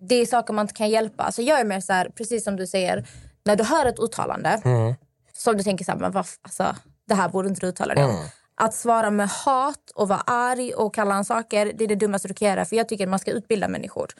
Det 0.09 0.15
är 0.15 0.27
saker 0.27 0.53
man 0.55 0.63
inte 0.65 0.75
kan 0.75 0.89
hjälpa. 0.91 1.23
Alltså 1.23 1.43
jag 1.43 1.61
är 1.61 1.65
mer 1.65 1.81
så 1.81 1.93
här, 1.93 2.11
precis 2.17 2.45
som 2.45 2.57
du 2.57 2.67
säger, 2.67 3.07
när 3.45 3.57
du 3.57 3.65
hör 3.65 3.87
ett 3.87 3.99
uttalande 3.99 4.61
Mm. 4.65 4.95
som 5.37 5.57
du 5.57 5.63
tänker 5.63 5.85
så 5.85 5.91
här, 5.93 5.99
men 5.99 6.13
vad, 6.13 6.25
f- 6.25 6.39
alltså, 6.43 6.77
det 7.09 7.15
här 7.15 7.29
borde 7.29 7.49
inte 7.49 7.61
du 7.61 7.67
uttala 7.67 7.95
dig 7.95 8.05
om. 8.05 8.25
Mm. 8.61 8.69
Att 8.69 8.75
svara 8.75 9.11
med 9.11 9.29
hat 9.29 9.91
och 9.95 10.09
vara 10.09 10.21
arg 10.21 10.75
och 10.75 10.95
kalla 10.95 11.15
han 11.15 11.25
saker, 11.25 11.73
det 11.75 11.85
är 11.85 11.89
det 11.89 11.95
dummaste 11.95 12.29
du 12.29 12.35
kan 12.35 12.49
göra. 12.49 12.65
För 12.65 12.77
jag 12.77 12.89
tycker 12.89 13.05
att 13.05 13.11
man 13.11 13.19
ska 13.19 13.31
utbilda 13.31 13.69
människor. 13.69 14.11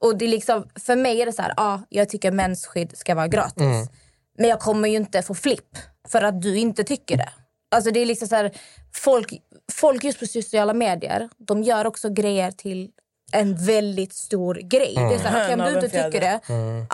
Och 0.00 0.18
det 0.18 0.24
är 0.24 0.28
liksom, 0.28 0.68
för 0.86 0.96
mig 0.96 1.22
är 1.22 1.26
det 1.26 1.32
så 1.32 1.42
här, 1.42 1.54
ja, 1.56 1.82
jag 1.88 2.08
tycker 2.08 2.30
mensskydd 2.30 2.98
ska 2.98 3.14
vara 3.14 3.28
gratis. 3.28 3.62
Mm. 3.62 3.86
Men 4.38 4.48
jag 4.48 4.60
kommer 4.60 4.88
ju 4.88 4.96
inte 4.96 5.22
få 5.22 5.34
flipp 5.34 5.76
för 6.08 6.22
att 6.22 6.42
du 6.42 6.58
inte 6.58 6.84
tycker 6.84 7.16
det. 7.16 7.32
Alltså 7.70 7.90
det 7.90 8.00
är 8.00 8.06
liksom 8.06 8.28
så 8.28 8.36
här, 8.36 8.52
folk, 8.94 9.32
folk 9.72 10.04
just 10.04 10.18
på 10.18 10.26
sociala 10.26 10.74
medier, 10.74 11.28
de 11.38 11.62
gör 11.62 11.86
också 11.86 12.10
grejer 12.10 12.50
till 12.50 12.90
en 13.32 13.56
väldigt 13.56 14.12
stor 14.14 14.54
grej. 14.54 14.94
Det 14.94 15.14
är 15.14 15.18
så 15.18 15.28
här, 15.28 15.44
okej, 15.44 15.54
om 15.54 15.60
Höna 15.60 15.80
du 15.80 15.86
inte 15.86 16.04
tycker 16.04 16.20
det, 16.20 16.40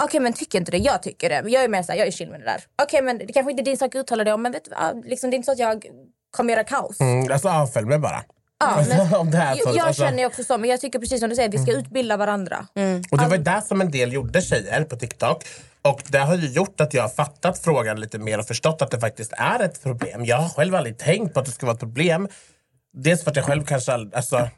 okej 0.04 0.20
men 0.20 0.32
tycker 0.32 0.58
inte 0.58 0.70
det, 0.70 0.78
jag 0.78 1.02
tycker 1.02 1.28
det. 1.28 1.50
Jag 1.50 1.64
är 1.64 1.68
mer 1.68 1.82
såhär, 1.82 1.98
jag 1.98 2.08
är 2.08 2.12
chill 2.12 2.30
med 2.30 2.40
det 2.40 2.44
där. 2.46 2.64
Okej 2.82 3.02
men 3.02 3.18
det 3.18 3.32
kanske 3.32 3.50
inte 3.50 3.62
är 3.62 3.64
din 3.64 3.76
sak 3.76 3.94
att 3.94 4.00
uttala 4.00 4.24
det 4.24 4.32
om, 4.32 4.42
men 4.42 4.52
vet 4.52 4.68
liksom, 5.04 5.30
det 5.30 5.34
är 5.34 5.36
inte 5.36 5.46
så 5.46 5.52
att 5.52 5.58
jag 5.58 5.86
kommer 6.34 6.52
göra 6.52 6.64
kaos. 6.64 7.00
Mm, 7.00 7.32
alltså 7.32 7.48
avfölj 7.48 7.86
mig 7.86 7.98
bara. 7.98 8.24
Ja, 8.60 8.84
men, 8.88 9.14
Om 9.20 9.30
det 9.30 9.36
här, 9.38 9.54
så, 9.54 9.60
jag 9.68 9.76
jag 9.76 9.86
alltså- 9.86 10.02
känner 10.02 10.18
ju 10.18 10.26
också 10.26 10.44
så, 10.44 10.58
men 10.58 10.70
jag 10.70 10.80
tycker 10.80 10.98
precis 10.98 11.20
som 11.20 11.28
du 11.30 11.36
säger, 11.36 11.48
vi 11.48 11.58
ska 11.58 11.72
utbilda 11.72 12.16
varandra. 12.16 12.66
Och 13.10 13.18
det 13.18 13.26
var 13.28 13.36
ju 13.36 13.42
där 13.42 13.60
som 13.60 13.80
en 13.80 13.90
del 13.90 14.12
gjorde 14.12 14.42
tjejer 14.42 14.84
på 14.84 14.96
TikTok. 14.96 15.44
Och 15.82 16.02
det 16.08 16.18
har 16.18 16.34
ju 16.36 16.48
gjort 16.48 16.80
att 16.80 16.94
jag 16.94 17.02
har 17.02 17.08
fattat 17.08 17.58
frågan 17.58 18.00
lite 18.00 18.18
mer 18.18 18.38
och 18.38 18.46
förstått 18.46 18.82
att 18.82 18.90
det 18.90 19.00
faktiskt 19.00 19.32
är 19.32 19.60
ett 19.62 19.82
problem. 19.82 20.24
Jag 20.24 20.36
har 20.36 20.48
själv 20.48 20.74
aldrig 20.74 20.98
tänkt 20.98 21.34
på 21.34 21.40
att 21.40 21.46
det 21.46 21.52
ska 21.52 21.66
vara 21.66 21.74
ett 21.74 21.80
problem. 21.80 22.28
Dels 22.96 23.24
för 23.24 23.30
att 23.30 23.36
jag 23.36 23.44
själv 23.44 23.64
kanske 23.64 23.92
aldrig, 23.92 24.14
alltså, 24.14 24.48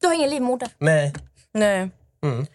Du 0.00 0.06
har 0.06 0.14
ingen 0.14 0.30
livmoder. 0.30 0.68
nej. 0.78 1.12
Nej. 1.54 1.90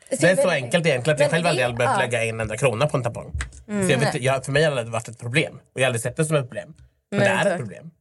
Det 0.10 0.24
är 0.24 0.36
så 0.36 0.50
enkelt 0.50 0.86
egentligen 0.86 1.16
att 1.16 1.20
jag 1.20 1.30
själv 1.32 1.44
det- 1.44 1.50
aldrig 1.50 1.66
har 1.68 1.74
behövt 1.74 1.94
ja. 1.96 2.02
lägga 2.02 2.24
in 2.24 2.30
en 2.36 2.40
enda 2.42 2.58
krona 2.58 2.88
på 2.88 2.98
en 2.98 3.04
tampong. 3.04 3.32
Så 3.66 3.92
jag 3.92 3.98
vet, 4.00 4.22
jag, 4.22 4.46
för 4.46 4.52
mig 4.52 4.64
har 4.64 4.76
det 4.76 4.84
varit 4.84 5.08
ett 5.08 5.20
problem. 5.20 5.56
Och 5.56 5.80
jag 5.80 5.82
har 5.82 5.86
aldrig 5.88 6.02
sett 6.02 6.18
det 6.18 6.26
som 6.26 6.36
ett 6.36 6.44
problem. 6.44 6.74
Men 7.12 7.20
Nej, 7.20 7.28
det 7.30 7.34
är 7.34 7.38
exakt. 7.38 7.52
ett 7.54 7.60
problem. 7.60 7.92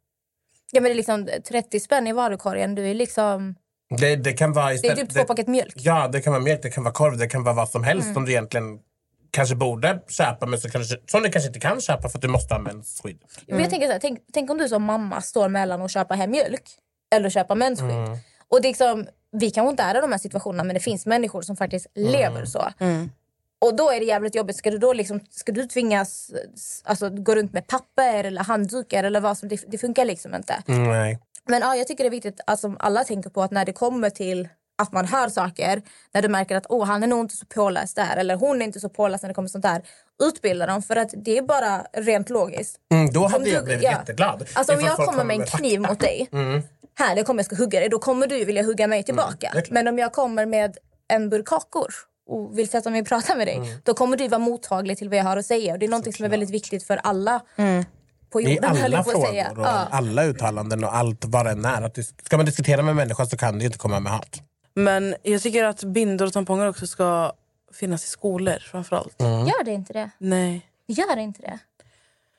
Ja 0.75 0.81
men 0.81 0.83
det 0.85 0.91
är 0.93 0.95
liksom 0.95 1.29
30 1.49 1.81
spänn 1.81 2.07
i 2.07 2.13
varukorgen, 2.13 2.75
du 2.75 2.91
är 2.91 2.95
liksom, 2.95 3.55
Det, 3.99 4.17
det 4.17 4.33
kan 4.33 4.53
vara 4.53 4.67
det 4.67 4.73
är 4.73 4.75
istället, 4.75 4.99
typ 4.99 5.15
två 5.15 5.25
paket 5.25 5.49
mjölk. 5.49 5.75
Ja, 5.77 6.09
det 6.09 6.21
kan 6.21 6.33
vara 6.33 6.43
mjölk, 6.43 6.63
det 6.63 6.71
kan 6.71 6.85
vara 6.85 6.95
korv, 6.95 7.19
det 7.19 7.27
kan 7.27 7.45
vara 7.45 7.55
vad 7.55 7.69
som 7.69 7.85
helst 7.85 8.05
Mm. 8.05 8.15
som 8.15 8.25
du 8.25 8.31
egentligen 8.33 8.79
kanske 9.31 9.55
borde 9.57 10.01
köpa 10.09 10.47
men 10.47 10.59
så 10.61 10.71
kanske, 10.71 10.97
som 11.07 11.23
du 11.23 11.31
kanske 11.31 11.47
inte 11.49 11.61
kan 11.61 11.81
köpa 11.81 12.09
för 12.09 12.19
att 12.19 12.23
du 12.23 12.29
måste 12.29 12.55
ha 12.55 12.59
mensskydd. 12.61 13.19
Men 13.47 13.61
jag 13.61 13.71
tänker 13.71 13.87
så 13.87 13.93
här, 13.93 13.99
tänk, 14.01 14.19
tänk 14.33 14.51
om 14.51 14.59
du 14.59 14.69
som 14.69 14.83
mamma 14.83 15.21
står 15.21 15.49
mellan 15.49 15.83
att 15.83 15.91
köpa 15.91 16.15
hem 16.15 16.31
mjölk 16.31 16.63
eller 17.15 17.31
köpa 17.31 17.55
mensskydd. 17.55 18.19
Och 18.49 18.63
det 18.63 18.67
är 18.69 18.71
liksom, 18.71 19.07
vi 19.33 19.51
kanske 19.51 19.71
inte 19.71 19.83
är 19.83 19.99
i 19.99 20.01
de 20.01 20.13
här 20.13 20.19
situationerna 20.19 20.65
men 20.65 20.75
det 20.75 20.81
finns 20.81 21.07
människor 21.07 21.43
som 21.43 21.57
faktiskt 21.57 21.87
lever 21.95 22.45
så. 22.45 22.69
Och 23.61 23.77
då 23.77 23.91
är 23.91 24.01
det 24.01 24.07
jävligt 24.07 24.35
jobbigt. 24.35 24.57
Ska 24.57 24.71
du 24.71 24.79
då 24.79 24.93
liksom, 24.93 25.21
ska 25.31 25.53
du 25.53 25.67
tvingas 25.67 26.31
alltså, 26.85 27.11
gå 27.11 27.35
runt 27.35 27.53
med 27.53 27.67
papper 27.67 28.25
eller 28.25 28.43
handdukar 28.45 29.05
eller 29.05 29.21
vad 29.21 29.39
som, 29.39 29.49
det, 29.49 29.65
det 29.69 29.79
funkar 29.79 30.05
liksom 30.05 30.35
inte. 30.35 30.63
Mm, 30.69 30.85
nej. 30.89 31.19
Men 31.49 31.61
ja, 31.61 31.77
jag 31.77 31.87
tycker 31.87 32.05
det 32.05 32.09
är 32.09 32.11
viktigt 32.11 32.41
att 32.47 32.61
som 32.61 32.77
alla 32.81 33.05
tänker 33.05 33.31
på 33.31 33.43
att 33.43 33.51
när 33.51 33.65
det 33.65 33.73
kommer 33.73 34.11
till 34.11 34.49
att 34.83 34.93
man 34.93 35.07
hör 35.07 35.29
saker, 35.29 35.83
när 36.15 36.23
du 36.23 36.29
märker 36.29 36.57
att 36.57 36.67
oh, 36.69 36.85
han 36.85 37.03
är 37.03 37.07
nog 37.07 37.21
inte 37.21 37.37
så 37.37 37.47
påläst 37.47 37.97
där 37.97 38.17
eller 38.17 38.37
hon 38.37 38.63
är 38.63 38.67
inte 38.67 38.81
så 38.81 38.89
påläst 38.89 39.23
när 39.23 39.29
det 39.29 39.35
kommer 39.35 39.49
sånt 39.49 39.63
där. 39.65 39.83
Utbilda 40.23 40.67
dem 40.67 40.83
för 40.83 40.97
att 40.97 41.11
det 41.17 41.39
är 41.39 41.43
bara 41.43 41.87
rent 41.93 42.31
logiskt. 42.31 42.77
Mm, 42.93 43.11
då 43.13 43.23
hade 43.27 43.45
Om 43.45 43.51
jag 43.51 43.63
du- 43.63 43.65
blivit 43.65 43.85
ja. 43.85 43.91
jätteglad. 43.91 44.47
Alltså 44.55 44.75
om 44.75 44.81
jag 44.81 44.97
kommer 44.97 45.25
med 45.25 45.41
en 45.41 45.47
kniv 45.47 45.81
mot 45.81 46.01
dig, 46.01 46.29
Mm. 46.33 46.63
här 46.99 47.17
det 47.17 47.23
kommer 47.23 47.39
jag 47.39 47.47
ska 47.47 47.57
hugga 47.57 47.81
dig, 47.81 47.89
då 47.89 47.99
kommer 47.99 48.27
du 48.27 48.45
vilja 48.45 48.63
hugga 48.63 48.87
mig 48.87 49.03
tillbaka. 49.03 49.37
det 49.41 49.47
är 49.59 49.63
klart. 49.63 49.71
Men 49.71 49.89
om 49.89 49.99
jag 49.99 50.13
kommer 50.13 50.47
med 50.47 50.77
en 51.09 51.31
burk 51.31 51.47
kakor 51.49 51.95
och 52.27 52.59
vill 52.59 52.69
sätta 52.69 52.91
mig 52.91 53.01
och 53.01 53.07
prata 53.07 53.35
med 53.35 53.47
dig, 53.47 53.57
Mm. 53.57 53.69
då 53.83 53.95
kommer 53.95 54.17
du 54.17 54.29
vara 54.29 54.39
mottaglig 54.39 54.99
till 54.99 55.09
vad 55.09 55.19
jag 55.19 55.25
har 55.25 55.37
att 55.37 55.47
säga. 55.47 55.73
Och 55.73 55.79
det 55.79 55.87
är 55.87 55.91
något 55.91 56.15
som 56.17 56.25
är 56.25 56.29
väldigt 56.29 56.51
viktigt 56.51 56.83
för 56.87 56.97
alla 56.97 57.41
på 58.31 58.41
I 58.41 58.55
jorden. 58.55 58.77
höll 58.77 58.95
alla 58.95 59.05
på 59.05 59.11
frågor 59.11 59.27
säga. 59.27 59.51
och 59.51 59.59
Ja. 59.59 59.89
alla 59.91 60.25
uttalanden 60.25 60.85
och 60.85 60.97
allt 60.97 61.25
vad 61.25 61.47
det 61.47 61.51
än 61.53 61.65
är. 61.65 61.83
Att 61.83 61.99
ska 62.27 62.37
man 62.37 62.47
diskutera 62.47 62.83
med 62.83 62.97
människor 62.97 63.25
så 63.25 63.37
kan 63.37 63.55
det 63.55 63.61
ju 63.61 63.67
inte 63.67 63.79
komma 63.79 64.01
med 64.01 64.13
hat. 64.13 64.43
Men 64.75 65.15
jag 65.23 65.43
tycker 65.43 65.65
att 65.65 65.85
bindor 65.85 66.27
och 66.27 66.33
tamponger 66.33 66.69
också 66.69 66.87
ska 66.87 67.33
finnas 67.73 68.05
i 68.05 68.09
skolor 68.09 68.59
framförallt. 68.71 69.21
Mm. 69.21 69.47
Gör 69.47 69.65
det 69.65 69.73
inte 69.73 69.93
det? 69.93 70.11
Nej. 70.19 70.67
Gör 70.87 71.17
inte 71.19 71.43
det. 71.43 71.59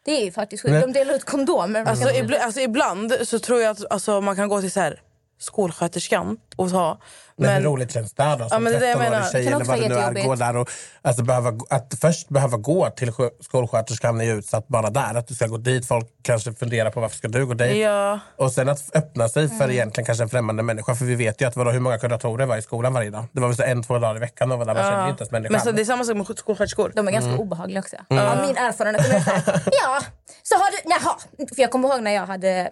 Det 0.05 0.11
är 0.21 0.25
ju 0.25 0.31
faktiskt 0.31 0.63
sjukt. 0.63 0.81
De 0.81 0.91
delar 0.93 1.13
ut 1.13 1.23
kondomer. 1.25 1.85
Alltså, 1.85 2.09
ibl- 2.09 2.39
alltså, 2.39 2.59
ibland 2.61 3.13
så 3.23 3.39
tror 3.39 3.61
jag 3.61 3.71
att 3.71 3.91
alltså, 3.91 4.21
man 4.21 4.35
kan 4.35 4.49
gå 4.49 4.61
till 4.61 4.71
så 4.71 4.79
här, 4.79 5.01
skolsköterskan 5.39 6.37
och 6.55 6.71
ta. 6.71 6.97
Men, 7.37 7.47
Men, 7.47 7.55
hur 7.63 7.69
roligt 7.69 7.91
känns 7.93 8.13
det 8.13 8.35
då? 8.39 8.49
Som 8.49 8.65
jag 8.65 8.75
13-årig 8.75 8.97
menar. 8.97 9.29
tjej 9.31 9.47
eller 9.47 9.65
vad 9.65 9.79
det 9.79 9.87
nu 9.89 9.95
är. 9.95 10.25
Gå 10.25 10.35
där 10.35 10.57
och, 10.57 10.69
alltså, 11.01 11.23
behöva, 11.23 11.51
att 11.69 11.93
först 12.01 12.29
behöva 12.29 12.57
gå 12.57 12.89
till 12.89 13.11
skolsköterskan 13.41 14.21
är 14.21 14.25
ju 14.25 14.31
utsatt 14.37 14.67
bara 14.67 14.89
där. 14.89 15.15
Att 15.15 15.27
du 15.27 15.35
ska 15.35 15.47
gå 15.47 15.57
dit. 15.57 15.87
Folk 15.87 16.07
kanske 16.21 16.53
funderar 16.53 16.91
på 16.91 16.99
varför 16.99 17.17
ska 17.17 17.27
du 17.27 17.45
gå 17.45 17.53
dit. 17.53 17.77
ja, 17.77 18.19
Och 18.37 18.51
sen 18.51 18.69
att 18.69 18.95
öppna 18.95 19.29
sig 19.29 19.47
för 19.47 19.55
Mm. 19.55 19.71
egentligen 19.71 20.05
kanske 20.05 20.23
en 20.23 20.29
främmande 20.29 20.63
människa. 20.63 20.95
För 20.95 21.05
vi 21.05 21.15
vet 21.15 21.41
ju 21.41 21.47
att 21.47 21.55
vadå, 21.55 21.71
hur 21.71 21.79
många 21.79 21.97
kuratorer 21.97 22.45
var 22.45 22.57
i 22.57 22.61
skolan 22.61 22.93
varje 22.93 23.09
dag? 23.09 23.25
Det 23.31 23.41
var 23.41 23.47
väl 23.47 23.57
så 23.57 23.63
en, 23.63 23.83
två 23.83 23.99
dagar 23.99 24.15
i 24.15 24.19
veckan 24.19 24.51
och 24.51 24.57
var 24.59 24.65
där 24.65 24.73
man 24.73 24.83
kände 24.83 25.03
ju 25.05 25.09
inte 25.09 25.21
ens 25.23 25.31
människan. 25.31 25.51
men 25.51 25.61
så, 25.61 25.71
det 25.71 25.81
är 25.81 25.85
samma 25.85 26.03
sak 26.03 26.15
med 26.17 26.37
skolsköterskor. 26.37 26.91
De 26.95 27.07
är 27.07 27.11
ganska 27.11 27.29
Mm. 27.29 27.39
obehagliga 27.39 27.79
också. 27.79 27.95
Av 28.09 28.47
min 28.47 28.57
erfarenhet. 28.57 29.05
Är 29.05 29.19
så 29.19 29.29
här, 29.51 29.61
ja, 29.83 30.01
så 30.43 30.55
har 30.55 30.71
du... 30.71 30.77
Jaha. 30.89 31.15
För 31.55 31.61
jag 31.61 31.71
kommer 31.71 31.89
ihåg 31.89 32.01
när 32.03 32.11
jag 32.11 32.25
hade 32.25 32.69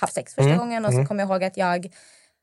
haft 0.00 0.14
sex 0.14 0.38
Mm. 0.38 0.48
första 0.50 0.64
gången 0.64 0.84
och 0.84 0.92
så 0.94 1.04
kommer 1.04 1.22
jag 1.22 1.30
ihåg 1.30 1.44
att 1.44 1.56
jag 1.56 1.92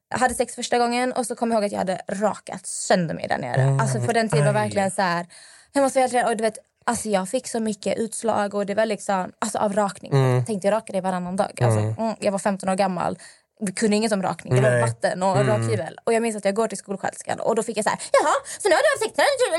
hade 0.09 0.33
sex 0.33 0.55
första 0.55 0.77
gången 0.77 1.13
och 1.13 1.25
så 1.25 1.35
kommer 1.35 1.55
jag 1.55 1.61
ihåg 1.61 1.65
att 1.65 1.71
jag 1.71 1.79
hade 1.79 2.01
rakat 2.09 2.65
sönder 2.67 3.15
mig 3.15 3.27
där 3.27 3.37
nere. 3.37 3.61
Mm. 3.61 3.79
Alltså 3.79 3.99
på 4.01 4.13
den 4.13 4.29
tiden 4.29 4.45
var 4.45 4.53
verkligen 4.53 4.91
så 4.91 5.01
här... 5.01 5.25
Jag 5.73 5.81
måste 5.83 5.99
vara 5.99 6.09
helt. 6.11 6.27
Och 6.27 6.37
du 6.37 6.41
vet, 6.43 6.57
alltså 6.85 7.09
jag 7.09 7.29
fick 7.29 7.47
så 7.47 7.59
mycket 7.59 7.97
utslag 7.97 8.53
och 8.53 8.65
det 8.65 8.75
var 8.75 8.85
liksom, 8.85 9.31
alltså 9.39 9.57
av 9.57 9.73
rakning. 9.73 10.11
Mm. 10.11 10.35
Jag 10.35 10.45
tänkte 10.45 10.67
jag 10.67 10.71
raka 10.73 10.91
dig 10.93 11.01
varannan 11.01 11.35
dag. 11.35 11.61
Alltså, 11.61 11.79
mm, 12.01 12.15
jag 12.19 12.31
var 12.31 12.39
15 12.39 12.69
år 12.69 12.75
gammal. 12.75 13.17
Vi 13.59 13.71
kunde 13.71 13.95
inget 13.97 14.11
om 14.11 14.23
rakning. 14.23 14.55
Det 14.55 14.61
var 14.61 14.69
Nej. 14.69 14.81
vatten 14.81 15.23
och 15.23 15.37
Mm. 15.37 15.47
rakhyvel. 15.47 15.99
Och 16.03 16.13
jag 16.13 16.21
minns 16.21 16.35
att 16.35 16.45
jag 16.45 16.55
går 16.55 16.67
till 16.67 16.77
skolsköterskan 16.77 17.39
och 17.39 17.55
då 17.55 17.63
fick 17.63 17.77
jag 17.77 17.83
så 17.83 17.89
här, 17.89 17.99
jaha, 18.11 18.33
så 18.59 18.69
nu 18.69 18.75
har 18.75 18.81
du 18.81 19.05
haft 19.05 19.15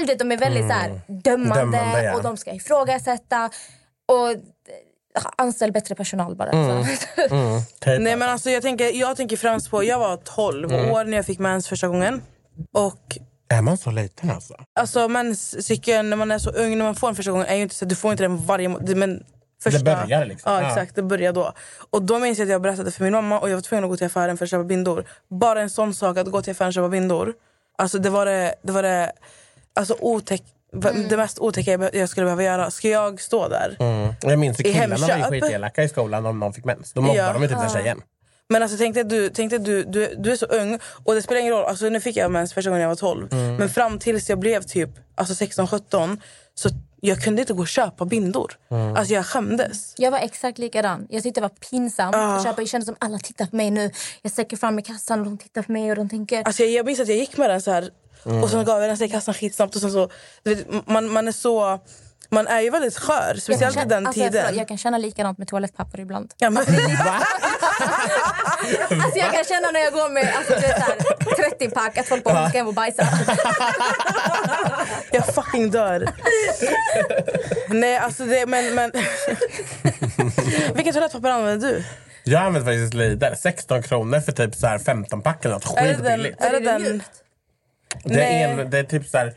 sex? 0.06 0.18
De 0.18 0.32
är 0.32 0.36
väldigt 0.36 0.66
så 0.66 0.72
här, 0.72 1.00
dömande, 1.06 1.60
Mm. 1.60 1.70
Dömande, 1.72 2.02
ja. 2.02 2.14
och 2.16 2.22
de 2.22 2.36
ska 2.36 2.52
ifrågasätta. 2.52 3.50
Och 4.06 4.36
anställ 5.36 5.72
bättre 5.72 5.94
personal 5.94 6.34
bara. 6.36 6.50
Mm. 6.50 6.84
Typ. 7.80 8.00
Nej, 8.00 8.16
men 8.16 8.22
alltså, 8.22 8.50
jag, 8.50 8.62
tänker, 8.62 8.92
jag 9.00 9.16
tänker 9.16 9.36
främst 9.36 9.70
på, 9.70 9.84
jag 9.84 9.98
var 9.98 10.16
12 10.16 10.72
Mm. 10.72 10.90
år 10.90 11.04
när 11.04 11.16
jag 11.16 11.26
fick 11.26 11.38
mens 11.38 11.68
första 11.68 11.88
gången. 11.88 12.22
Och 12.72 13.18
Är 13.48 13.62
man 13.62 13.78
så 13.78 13.90
liten 13.90 14.30
alltså? 14.30 14.54
alltså 14.80 15.08
menscykeln 15.08 16.10
när 16.10 16.16
man 16.16 16.30
är 16.30 16.38
så 16.38 16.50
ung, 16.50 16.78
när 16.78 16.84
man 16.84 16.94
får 16.94 17.06
den 17.08 17.16
första 17.16 17.30
gången, 17.30 17.46
är 17.46 17.54
ju 17.56 17.62
inte 17.62 17.74
så, 17.74 17.84
du 17.84 17.94
får 17.94 18.10
inte 18.12 18.24
den 18.24 18.46
varje 18.46 18.68
må- 18.68 18.78
det- 18.78 18.94
men 18.94 19.24
första, 19.62 19.78
Det 19.78 19.84
börjar 19.84 20.26
liksom. 20.26 20.52
Ja, 20.52 20.62
Ja. 20.62 20.68
exakt. 20.68 20.94
Det 20.94 21.02
börjar 21.02 21.32
då. 21.32 21.52
Och 21.90 22.02
då 22.02 22.18
minns 22.18 22.38
jag 22.38 22.46
att 22.46 22.50
jag 22.52 22.62
berättade 22.62 22.90
för 22.90 23.04
min 23.04 23.12
mamma 23.12 23.40
och 23.40 23.50
jag 23.50 23.54
var 23.54 23.62
tvungen 23.62 23.84
att 23.84 23.90
gå 23.90 23.96
till 23.96 24.06
affären 24.06 24.36
för 24.38 24.44
att 24.44 24.50
köpa 24.50 24.64
bindor. 24.64 25.04
Bara 25.30 25.60
en 25.60 25.70
sån 25.70 25.94
sak, 25.94 26.18
att 26.18 26.30
gå 26.30 26.42
till 26.42 26.50
affären 26.50 26.68
och 26.68 26.74
köpa 26.74 26.88
bindor. 26.88 27.34
Alltså 27.78 27.98
det 27.98 28.10
var 28.10 28.26
det, 28.26 28.54
det, 28.62 28.72
var 28.72 28.82
det 28.82 29.12
alltså 29.74 29.96
otäck, 30.00 30.42
Va- 30.72 30.92
Det 31.08 31.16
mest 31.16 31.38
otäcka 31.38 31.90
jag 31.92 32.08
skulle 32.08 32.24
behöva 32.24 32.42
göra. 32.42 32.70
Ska 32.70 32.88
jag 32.88 33.20
stå 33.20 33.48
där? 33.48 33.76
Mm. 33.78 34.14
Jag 34.22 34.38
minns 34.38 34.60
I 34.60 34.62
killarna 34.62 34.96
var 35.06 35.16
ju 35.34 35.40
skitelaka 35.40 35.82
i 35.82 35.88
skolan 35.88 36.26
om 36.26 36.38
någon 36.40 36.52
fick 36.52 36.64
mens. 36.64 36.92
Då 36.92 37.00
mobbade 37.00 37.18
Ja. 37.18 37.32
de 37.32 37.42
ju 37.42 37.48
typ 37.48 37.58
den 37.58 37.70
tjejen. 37.70 38.02
Men 38.48 38.62
alltså 38.62 38.78
tänk 38.78 38.94
dig, 38.94 39.04
du, 39.04 39.28
tänk 39.30 39.50
dig 39.50 39.58
du, 39.58 39.84
du, 39.84 40.14
du 40.18 40.32
är 40.32 40.36
så 40.36 40.46
ung 40.46 40.78
och 41.04 41.14
det 41.14 41.22
spelar 41.22 41.40
ingen 41.40 41.52
roll. 41.52 41.64
Alltså, 41.64 41.88
nu 41.88 42.00
fick 42.00 42.16
jag 42.16 42.30
mens 42.30 42.52
första 42.52 42.70
gången 42.70 42.82
jag 42.82 42.88
var 42.88 42.96
12. 42.96 43.32
Mm. 43.32 43.56
Men 43.56 43.68
fram 43.68 43.98
tills 43.98 44.28
jag 44.28 44.38
blev 44.38 44.62
typ 44.62 44.90
alltså 45.14 45.44
16-17 45.44 46.18
så 46.54 46.68
jag 47.00 47.22
kunde 47.22 47.40
inte 47.42 47.52
gå 47.52 47.60
och 47.60 47.68
köpa 47.68 48.04
bindor. 48.04 48.52
Mm. 48.70 48.96
Alltså 48.96 49.14
jag 49.14 49.26
skämdes. 49.26 49.94
Jag 49.98 50.10
var 50.10 50.18
exakt 50.18 50.58
likadan. 50.58 51.06
Jag 51.10 51.22
tyckte 51.22 51.40
det 51.40 51.42
var 51.42 51.70
pinsamt 51.70 52.14
att 52.16 52.44
köpa. 52.44 52.62
Jag 52.62 52.68
kände 52.68 52.86
som 52.86 52.96
alla 52.98 53.18
tittar 53.18 53.46
på 53.46 53.56
mig 53.56 53.70
nu. 53.70 53.90
Jag 54.22 54.32
sträcker 54.32 54.56
fram 54.56 54.78
i 54.78 54.82
kassan 54.82 55.18
och 55.20 55.24
de 55.24 55.38
tittar 55.38 55.62
på 55.62 55.72
mig 55.72 55.90
och 55.90 55.96
de 55.96 56.08
tänker... 56.08 56.42
Alltså 56.42 56.62
jag, 56.62 56.72
jag 56.72 56.86
minns 56.86 57.00
att 57.00 57.08
jag 57.08 57.16
gick 57.16 57.36
med 57.36 57.50
den 57.50 57.62
så 57.62 57.70
här 57.70 57.90
Mm. 58.28 58.42
och 58.42 58.50
sen 58.50 58.64
gav 58.64 58.80
jag 58.80 58.90
den 58.90 59.02
i 59.02 59.08
kassan 59.08 59.34
skitsnabbt. 59.34 59.74
Och 59.74 59.80
sen 59.80 59.92
så, 59.92 60.10
man, 60.86 61.08
man 61.08 61.28
är 61.28 61.32
så... 61.32 61.80
Man 62.30 62.46
är 62.46 62.60
ju 62.60 62.70
väldigt 62.70 62.98
skör, 62.98 63.30
jag 63.34 63.42
speciellt 63.42 63.76
i 63.76 63.78
känna- 63.78 63.88
den 63.94 64.06
alltså, 64.06 64.22
jag, 64.22 64.32
tiden. 64.32 64.44
förlåt, 64.46 64.58
jag 64.58 64.68
kan 64.68 64.78
känna 64.78 64.98
likadant 64.98 65.38
med 65.38 65.48
toalettpapper 65.48 66.00
ibland. 66.00 66.32
Ja, 66.38 66.50
men, 66.50 66.62
Alltså 69.02 69.18
jag 69.18 69.32
kan 69.32 69.44
känna 69.44 69.70
när 69.70 69.80
jag 69.80 69.92
går 69.92 70.08
med 70.08 70.34
alltså, 70.36 70.54
du 70.54 70.60
vet, 70.60 70.76
så 70.76 70.84
här, 71.42 71.50
30 71.50 71.70
pack 71.70 71.98
att 71.98 72.06
folk 72.08 72.24
bara 72.24 72.48
ska 72.48 72.58
hem 72.58 72.66
och 72.68 72.74
bajsa. 72.74 73.02
jag 75.12 75.26
fucking 75.26 75.70
dör. 75.70 76.08
Nej, 77.68 77.98
alltså 77.98 78.24
det... 78.24 78.46
Men, 78.46 78.74
men... 78.74 78.92
Vilket 80.74 80.94
toalettpapper 80.94 81.30
använder 81.30 81.68
du? 81.68 81.84
Jag 82.24 82.42
använde 82.42 82.72
faktiskt 82.72 82.94
Lidl. 82.94 83.34
16 83.36 83.82
kronor 83.82 84.20
för 84.20 84.32
typ 84.32 84.54
så 84.54 84.66
här 84.66 84.78
15 84.78 85.22
pack 85.22 85.44
eller 85.44 85.54
något. 85.54 85.76
Är 85.76 85.82
det 85.82 85.88
den... 85.88 85.96
Skitbilligt. 85.96 86.40
Är 86.44 86.50
det 86.50 86.60
den? 86.60 87.02
Det 88.04 88.14
Nej. 88.14 88.42
är, 88.42 88.48
en, 88.48 88.70
det 88.70 88.78
är 88.78 88.84
typ 88.84 89.06
så 89.06 89.18
här 89.18 89.34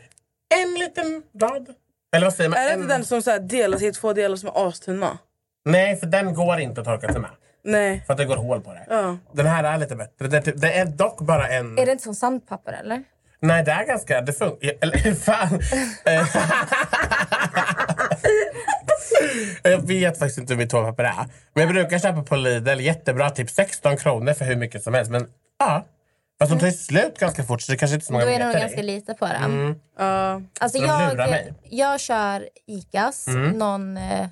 en 0.54 0.74
liten 0.74 1.22
rad. 1.40 1.68
Eller 2.16 2.26
vad 2.26 2.34
säger 2.34 2.50
man? 2.50 2.58
är 2.58 2.64
det 2.64 2.70
en... 2.70 2.80
inte 2.80 2.94
den 2.94 3.04
som 3.04 3.22
så 3.22 3.30
här 3.30 3.38
delas 3.38 3.82
i 3.82 3.92
två 3.92 4.12
delar 4.12 4.36
som 4.36 4.48
är 4.48 4.68
astunna? 4.68 5.18
Nej, 5.64 5.96
för 5.96 6.06
den 6.06 6.34
går 6.34 6.60
inte 6.60 6.80
att 6.80 6.86
torka 6.86 7.12
sig 7.12 7.20
med. 7.20 7.30
Nej. 7.64 8.02
För 8.06 8.12
att 8.12 8.18
det 8.18 8.24
går 8.24 8.36
hål 8.36 8.60
på 8.60 8.72
det. 8.72 8.86
Ja. 8.88 9.16
Den 9.32 9.46
här 9.46 9.64
är 9.64 9.78
lite 9.78 9.96
bättre. 9.96 10.28
Det 10.28 10.36
är, 10.36 10.40
typ, 10.40 10.60
det 10.60 10.72
är 10.72 10.84
dock 10.84 11.20
bara 11.20 11.48
en... 11.48 11.78
Är 11.78 11.86
det 11.86 11.92
inte 11.92 12.04
som 12.04 12.14
sandpapper 12.14 12.72
eller? 12.72 13.02
Nej, 13.40 13.64
det 13.64 13.70
är 13.70 13.86
ganska... 13.86 14.20
Det 14.20 14.32
funkar... 14.32 14.72
Eller 14.80 15.14
fan. 15.14 15.60
Eh, 16.04 16.26
jag 19.72 19.88
vet 19.88 20.18
faktiskt 20.18 20.38
inte 20.38 20.52
hur 20.52 20.58
mitt 20.58 20.70
toapapper 20.70 21.04
är. 21.04 21.26
Men 21.54 21.64
jag 21.64 21.68
brukar 21.68 21.98
köpa 21.98 22.22
på 22.22 22.36
Lidl. 22.36 22.80
Jättebra. 22.80 23.30
Typ 23.30 23.50
16 23.50 23.96
kronor 23.96 24.32
för 24.32 24.44
hur 24.44 24.56
mycket 24.56 24.82
som 24.82 24.94
helst. 24.94 25.10
Men 25.10 25.26
ja. 25.58 25.84
Fast 26.42 26.52
de 26.52 26.58
tar 26.60 26.66
ju 26.66 26.72
slut 26.72 27.18
ganska 27.18 27.42
fort 27.44 27.62
så 27.62 27.72
det 27.72 27.78
kanske 27.78 27.94
inte 27.94 28.04
är 28.04 28.06
så 28.06 28.12
många 28.12 28.24
Då 28.24 28.30
är 28.30 28.38
det 28.38 28.44
nog 28.44 28.48
meter 28.54 28.60
ganska 28.60 28.80
i. 28.80 28.82
lite 28.82 29.14
på 29.14 29.26
den. 29.26 29.44
Mm. 29.44 29.74
Ja. 29.98 30.42
Alltså 30.60 30.78
Så 30.78 30.86
de 30.86 31.08
lurar 31.10 31.18
jag, 31.18 31.30
mig. 31.30 31.52
jag 31.70 32.00
kör 32.00 32.48
Icas, 32.66 33.26
någon 33.54 33.96
eh, 33.96 34.26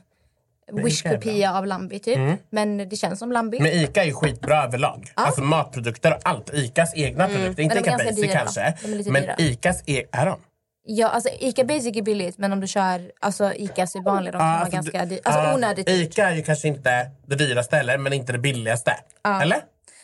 Wish-kopia 0.72 1.58
av 1.58 1.66
Lambi 1.66 1.98
typ. 1.98 2.18
Men 2.50 2.88
det 2.88 2.96
känns 2.96 3.18
som 3.18 3.32
Lambi. 3.32 3.60
Men 3.60 3.72
Ica 3.72 4.02
är 4.02 4.06
ju 4.06 4.12
skitbra 4.12 4.64
överlag. 4.64 5.10
Alltså 5.14 5.40
matprodukter 5.42 6.14
och 6.14 6.20
allt. 6.24 6.50
Icas 6.54 6.92
egna 6.94 7.26
produkter. 7.26 7.62
Inte 7.62 7.74
Men 7.74 7.84
de 7.84 7.90
är 7.90 7.94
Ica 7.94 8.04
ganska 8.04 8.10
Basic 8.10 8.22
dyra. 8.22 8.38
kanske. 8.38 8.74
De 8.82 8.92
är 8.92 8.96
lite 8.96 9.10
men 9.10 9.22
dyra. 9.22 9.34
Icas 9.38 9.82
e- 9.86 10.04
är 10.12 10.26
de? 10.26 10.40
Ja, 10.84 11.08
alltså 11.08 11.30
Ica 11.40 11.64
Basic 11.64 11.96
är 11.96 12.02
billigt 12.02 12.38
men 12.38 12.52
om 12.52 12.60
du 12.60 12.66
kör 12.66 13.12
alltså, 13.20 13.52
Icas 13.54 13.94
är 13.94 14.00
vanliga, 14.00 14.32
de 14.32 14.38
kan 14.38 14.46
Ja, 14.46 14.52
vara 14.52 14.60
alltså, 14.60 14.74
ganska 14.76 15.04
dyra. 15.04 15.20
Alltså 15.24 15.40
ja, 15.42 15.54
onödigt 15.54 15.86
dyrt. 15.86 16.10
Ica 16.12 16.30
är 16.30 16.34
ju 16.34 16.42
kanske 16.42 16.68
inte 16.68 17.10
det 17.26 17.34
dyraste 17.36 17.76
heller, 17.76 17.98
men 17.98 18.12
inte 18.12 18.32
det 18.32 18.38
billigaste. 18.38 18.96
Eller? 19.42 19.58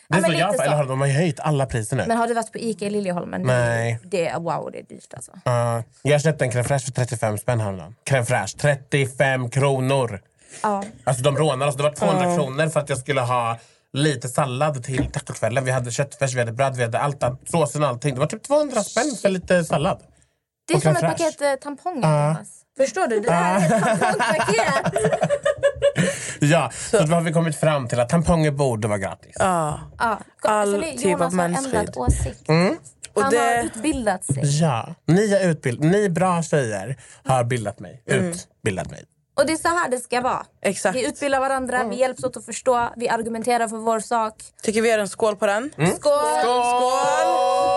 Det 0.09 0.17
är 0.17 0.21
Ja, 0.21 0.33
jag 0.33 0.51
lite 0.51 0.63
Eller 0.63 0.83
de 0.83 0.99
har 0.99 1.07
ju 1.07 1.13
höjt 1.13 1.39
alla 1.39 1.65
priser 1.65 1.95
nu. 1.95 2.03
Men 2.07 2.17
har 2.17 2.27
du 2.27 2.33
varit 2.33 2.51
på 2.51 2.57
Ica 2.57 2.85
i 2.85 2.89
Liljeholmen? 2.89 3.41
Nej. 3.41 3.99
Det, 4.03 4.23
det, 4.23 4.39
wow, 4.39 4.69
det 4.71 4.79
är 4.79 4.83
dyrt 4.83 5.13
alltså. 5.13 5.31
Ja, 5.45 5.83
jag 6.01 6.21
köpte 6.21 6.45
en 6.45 6.51
crème 6.51 6.63
fraîche 6.63 6.85
för 6.85 6.91
35 6.91 7.37
spänn 7.37 7.59
häromdagen. 7.59 7.95
Crème 8.09 8.25
fraîche, 8.25 8.57
35 8.57 9.49
kronor! 9.49 10.21
Ja. 10.63 10.83
Alltså 11.03 11.23
de 11.23 11.37
rånade 11.37 11.69
oss. 11.69 11.77
Det 11.77 11.83
var 11.83 11.91
200 11.91 12.35
kronor 12.35 12.69
för 12.69 12.79
att 12.79 12.89
jag 12.89 12.97
skulle 12.97 13.21
ha 13.21 13.57
lite 13.93 14.27
sallad 14.27 14.83
till 14.83 15.11
tacokvällen. 15.11 15.65
Vi 15.65 15.71
hade 15.71 15.91
köttfärs, 15.91 16.33
vi 16.33 16.39
hade 16.39 16.51
bröd, 16.51 16.75
vi 16.75 16.83
hade 16.83 16.99
allt, 16.99 17.23
såsen 17.45 17.83
och 17.83 17.89
allting. 17.89 18.13
Det 18.13 18.19
var 18.19 18.27
typ 18.27 18.43
200 18.43 18.83
spänn 18.83 19.15
för 19.21 19.29
lite 19.29 19.63
sallad. 19.63 20.03
Det 20.67 20.73
är 20.73 20.79
som 20.79 20.91
ett 20.91 21.01
paket 21.01 21.41
eh, 21.41 21.53
tamponger. 21.55 22.01
Thomas. 22.01 22.63
Förstår 22.77 23.07
du? 23.07 23.19
Det 23.19 23.31
här 23.31 23.59
är 23.61 23.65
ett 23.77 23.83
tampongpaket. 23.83 24.93
Ja, 26.39 26.71
så 26.91 26.99
då 26.99 27.13
har 27.13 27.21
vi 27.21 27.33
kommit 27.33 27.55
fram 27.59 27.87
till 27.87 27.99
att 27.99 28.09
tamponger 28.09 28.51
borde 28.51 28.87
vara 28.87 28.97
gratis. 28.97 29.35
Ja. 29.39 29.79
Ja. 29.99 30.19
All 30.41 30.59
Alltså, 30.75 30.81
det- 30.81 30.91
typ 30.91 31.05
Jonas 31.05 31.21
av 31.21 31.39
har 31.39 31.47
mensskydd. 31.49 31.75
ändrat 31.75 31.97
åsikt. 31.97 32.49
Och 33.13 33.21
Han 33.21 33.31
det- 33.31 33.37
har 33.37 33.63
utbildat 33.63 34.25
sig. 34.25 34.59
Ja, 34.61 34.95
ni, 35.07 35.33
är 35.33 35.49
utbild- 35.53 35.79
ni 35.83 36.09
bra 36.09 36.43
tjejer 36.43 36.97
har 37.23 37.43
bildat 37.43 37.79
mig. 37.79 38.03
Utbildat 38.05 38.89
mig. 38.91 39.03
Och 39.37 39.45
det 39.45 39.53
är 39.53 39.57
så 39.57 39.67
här 39.67 39.89
det 39.89 39.97
ska 39.99 40.21
vara. 40.21 40.45
Exakt. 40.61 40.95
Vi 40.97 41.07
utbildar 41.07 41.39
varandra, 41.39 41.83
vi 41.83 41.95
hjälps 41.95 42.23
åt 42.23 42.37
att 42.37 42.45
förstå, 42.45 42.89
vi 42.95 43.09
argumenterar 43.09 43.67
för 43.67 43.77
vår 43.77 43.99
sak. 43.99 44.33
Tycker 44.63 44.81
vi 44.81 44.89
gör 44.89 44.99
en 44.99 45.09
skål 45.09 45.35
på 45.35 45.45
den? 45.45 45.71
Mm. 45.77 45.91
Skål! 45.91 46.13
Skål! 46.43 47.76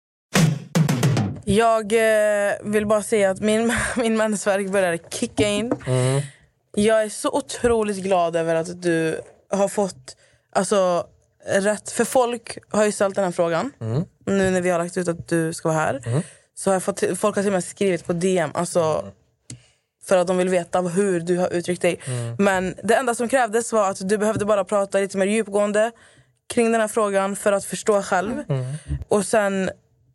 Jag 1.45 1.93
eh, 1.93 2.53
vill 2.63 2.85
bara 2.85 3.03
säga 3.03 3.29
att 3.29 3.39
min, 3.39 3.73
min 3.95 4.17
mensvärk 4.17 4.69
börjar 4.69 4.97
kicka 4.97 5.47
in. 5.47 5.71
Jag 6.75 7.03
är 7.03 7.09
så 7.09 7.29
otroligt 7.31 7.97
glad 7.97 8.35
över 8.35 8.55
att 8.55 8.81
du 8.81 9.21
har 9.49 9.67
fått 9.67 10.17
alltså, 10.55 11.07
rätt. 11.45 11.91
För 11.91 12.05
folk 12.05 12.57
har 12.69 12.85
ju 12.85 12.91
ställt 12.91 13.15
den 13.15 13.25
här 13.25 13.31
frågan. 13.31 13.71
Nu 14.25 14.51
när 14.51 14.61
vi 14.61 14.69
har 14.69 14.79
lagt 14.79 14.97
ut 14.97 15.07
att 15.07 15.27
du 15.27 15.53
ska 15.53 15.69
vara 15.69 15.79
här. 15.79 16.23
Så 16.55 16.69
har 16.69 16.75
jag 16.75 16.83
fått, 16.83 17.03
folk 17.15 17.35
har 17.35 17.43
till 17.43 17.49
och 17.49 17.53
med 17.53 17.63
skrivit 17.63 18.05
på 18.05 18.13
DM. 18.13 18.49
Alltså, 18.53 19.05
för 20.05 20.17
att 20.17 20.27
de 20.27 20.37
vill 20.37 20.49
veta 20.49 20.81
hur 20.81 21.19
du 21.19 21.37
har 21.37 21.53
uttryckt 21.53 21.81
dig. 21.81 21.99
Men 22.37 22.75
det 22.83 22.95
enda 22.95 23.15
som 23.15 23.29
krävdes 23.29 23.73
var 23.73 23.89
att 23.89 24.09
du 24.09 24.17
behövde 24.17 24.45
bara 24.45 24.63
prata 24.63 24.99
lite 24.99 25.17
mer 25.17 25.25
djupgående 25.25 25.91
kring 26.53 26.71
den 26.71 26.81
här 26.81 26.87
frågan 26.87 27.35
för 27.35 27.51
att 27.51 27.65
förstå 27.65 28.01
själv. 28.01 28.43
Och 29.07 29.25
sen 29.25 29.69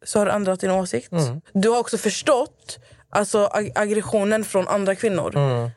så 0.04 0.18
har 0.18 0.26
du 0.26 0.32
ändrat 0.32 0.60
din 0.60 0.70
åsikt. 0.70 1.10
Du 1.52 1.68
har 1.68 1.78
också 1.78 1.98
förstått 1.98 2.78
alltså, 3.10 3.46
ag- 3.52 3.72
aggressionen 3.74 4.44
från 4.44 4.68
andra 4.68 4.94
kvinnor. 4.94 5.32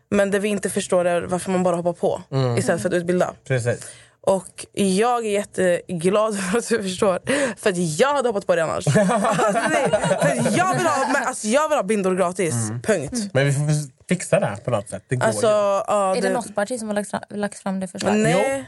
Men 0.09 0.31
det 0.31 0.39
vi 0.39 0.49
inte 0.49 0.69
förstår 0.69 1.05
är 1.05 1.21
varför 1.21 1.51
man 1.51 1.63
bara 1.63 1.75
hoppar 1.75 1.93
på 1.93 2.21
istället 2.57 2.81
för 2.81 2.89
att 2.89 2.95
utbilda. 2.95 3.33
Precis. 3.47 3.87
Och 4.21 4.65
jag 4.73 5.25
är 5.25 5.29
jätteglad 5.29 6.39
för 6.51 6.57
att 6.57 6.69
du 6.69 6.83
förstår. 6.83 7.19
För 7.57 7.69
att 7.69 7.77
jag 7.99 8.13
hade 8.13 8.29
hoppat 8.29 8.47
på 8.47 8.55
det 8.55 8.63
annars. 8.63 8.85
Alltså, 8.97 9.01
för 9.01 10.57
jag, 10.57 10.73
vill 10.77 10.87
ha, 10.87 11.07
men, 11.13 11.23
alltså, 11.23 11.47
jag 11.47 11.69
vill 11.69 11.77
ha 11.77 11.83
bindor 11.83 12.15
gratis. 12.15 12.53
Punkt. 12.83 13.13
Men 13.33 13.45
vi 13.45 13.53
får 13.53 13.61
fixa 14.09 14.39
det 14.39 14.45
här 14.45 14.55
på 14.55 14.71
något 14.71 14.89
sätt. 14.89 15.03
Det 15.07 15.15
går 15.15 15.27
Alltså, 15.27 15.47
ju. 15.47 15.51
ja, 15.51 16.15
Är 16.17 16.21
det 16.21 16.29
något 16.29 16.55
parti 16.55 16.79
som 16.79 16.87
har 16.87 16.95
lagt 16.95 17.09
fram, 17.09 17.21
lagt 17.29 17.59
fram 17.59 17.79
det 17.79 17.87
förslaget? 17.87 18.19
Nej. 18.23 18.65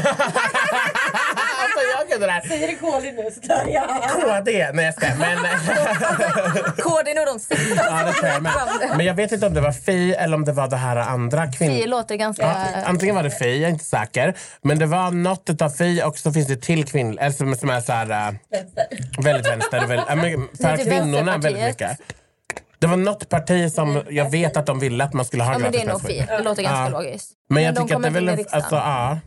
Alltså 1.98 2.18
jag 2.20 2.20
det. 2.20 2.48
Säger 2.48 2.66
det 2.68 2.74
KD 2.74 3.12
nu 3.12 3.30
så 3.30 3.40
tar 3.40 3.66
jag. 3.66 4.10
KD. 4.10 4.70
Nej 4.72 4.84
jag 4.84 4.94
skojar. 4.94 5.16
Men, 5.18 5.38
KD 6.76 7.10
är 7.10 7.14
nog 7.14 7.26
de 7.26 7.38
sista 7.40 7.84
ja, 7.84 8.02
det 8.06 8.12
tror 8.12 8.28
jag 8.32 8.42
med. 8.42 8.52
men 8.96 9.06
jag 9.06 9.14
vet 9.14 9.32
inte 9.32 9.46
om 9.46 9.54
det 9.54 9.60
var 9.60 9.72
Fi 9.72 10.14
eller 10.14 10.34
om 10.36 10.44
det 10.44 10.52
var 10.52 10.68
det 10.68 10.76
här 10.76 10.96
andra 10.96 11.46
Det 11.46 11.52
kvinnor. 11.52 11.86
låter 11.86 12.16
ganska... 12.16 12.42
Ja, 12.42 12.82
antingen 12.84 13.14
var 13.14 13.22
det 13.22 13.30
Fi, 13.30 13.60
jag 13.60 13.68
är 13.68 13.72
inte 13.72 13.84
säker. 13.84 14.34
Men 14.62 14.78
det 14.78 14.86
var 14.86 15.10
något 15.10 15.62
av 15.62 15.70
Fi 15.70 16.02
och 16.04 16.18
så 16.18 16.32
finns 16.32 16.46
det 16.48 16.56
till 16.56 16.84
kvinnor 16.84 17.16
eller 17.20 17.32
som, 17.32 17.56
som 17.56 17.70
är 17.70 17.80
så 17.80 17.92
här, 17.92 18.36
väldigt 19.22 19.46
vänster. 19.52 19.86
Väl, 19.86 19.98
äh, 19.98 20.16
men 20.16 20.48
för 20.60 20.84
kvinnorna 20.84 21.38
väldigt 21.38 21.62
mycket. 21.64 21.98
Det 22.78 22.86
var 22.86 22.96
något 22.96 23.28
parti 23.28 23.72
som 23.72 24.02
jag 24.10 24.30
vet 24.30 24.56
att 24.56 24.66
de 24.66 24.78
ville 24.80 25.04
att 25.04 25.12
man 25.12 25.24
skulle 25.24 25.42
ha 25.42 25.52
Ja, 25.52 25.58
men 25.58 25.72
det 25.72 25.80
är 25.80 25.86
nog 25.86 26.02
fi. 26.02 26.24
Det 26.28 26.42
låter 26.42 26.62
ganska 26.62 26.82
Ja. 26.84 26.88
logiskt. 26.88 27.30
Men 27.48 27.62
jag 27.62 27.74
de 27.74 27.80
tycker 27.82 27.96
att 27.96 28.02
det 28.02 28.08
är 28.08 28.12
väl... 28.12 28.28
Alltså, 28.50 28.74
ja. 28.76 29.18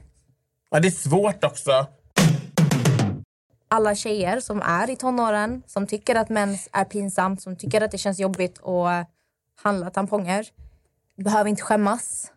ja, 0.71 0.79
det 0.79 0.87
är 0.87 0.91
svårt 0.91 1.43
också. 1.43 1.87
Alla 3.73 3.95
tjejer 3.95 4.39
som 4.39 4.61
är 4.61 4.89
i 4.89 4.95
tonåren, 4.95 5.63
som 5.67 5.87
tycker 5.87 6.15
att 6.15 6.29
mens 6.29 6.69
är 6.71 6.85
pinsamt, 6.85 7.41
som 7.41 7.55
tycker 7.55 7.81
att 7.81 7.91
det 7.91 7.97
känns 7.97 8.19
jobbigt 8.19 8.63
att 8.63 9.07
handla 9.63 9.89
tamponger, 9.89 10.47
behöver 11.23 11.49
inte 11.49 11.61
skämmas. 11.61 12.31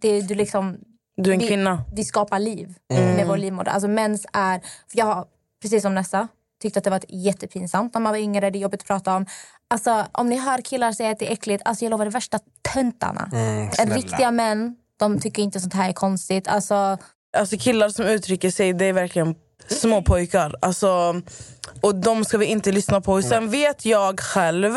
Det, 0.00 0.20
du 0.20 0.34
liksom, 0.34 0.78
Du 1.16 1.30
är 1.30 1.34
en 1.34 1.40
vi, 1.40 1.48
kvinna. 1.48 1.84
Vi 1.94 2.04
skapar 2.04 2.38
liv 2.38 2.74
med 2.88 3.26
vår 3.26 3.36
livmoder. 3.36 3.72
Alltså 3.72 3.88
mens 3.88 4.26
är... 4.32 4.60
Jag 4.92 5.06
har, 5.06 5.24
precis 5.62 5.82
som 5.82 5.94
Nessa, 5.94 6.28
tyckte 6.62 6.78
att 6.78 6.84
det 6.84 6.90
var 6.90 7.02
jättepinsamt 7.08 7.94
när 7.94 8.00
man 8.00 8.12
var 8.12 8.18
yngre. 8.18 8.50
Det 8.50 8.58
är 8.58 8.60
jobbigt 8.60 8.80
att 8.80 8.86
prata 8.86 9.16
om. 9.16 9.26
Alltså, 9.68 10.06
om 10.12 10.28
ni 10.28 10.36
hör 10.36 10.60
killar 10.60 10.92
säga 10.92 11.10
att 11.10 11.18
det 11.18 11.28
är 11.28 11.32
äckligt, 11.32 11.62
alltså 11.64 11.84
jag 11.84 11.90
lovar 11.90 12.04
det 12.04 12.10
värsta 12.10 12.38
töntarna. 12.74 13.30
Mm. 13.32 13.68
Riktiga 13.90 14.30
män, 14.30 14.76
de 14.96 15.20
tycker 15.20 15.42
inte 15.42 15.60
sånt 15.60 15.74
här 15.74 15.88
är 15.88 15.92
konstigt. 15.92 16.48
Alltså, 16.48 16.98
Alltså 17.36 17.56
killar 17.58 17.88
som 17.88 18.04
uttrycker 18.04 18.50
sig, 18.50 18.72
det 18.72 18.84
är 18.84 18.92
verkligen 18.92 19.34
små 19.68 20.02
pojkar. 20.02 20.54
Alltså, 20.62 21.20
och 21.80 21.94
de 21.94 22.24
ska 22.24 22.38
vi 22.38 22.46
inte 22.46 22.72
lyssna 22.72 23.00
på. 23.00 23.22
Sen 23.22 23.50
vet 23.50 23.86
jag 23.86 24.20
själv 24.20 24.74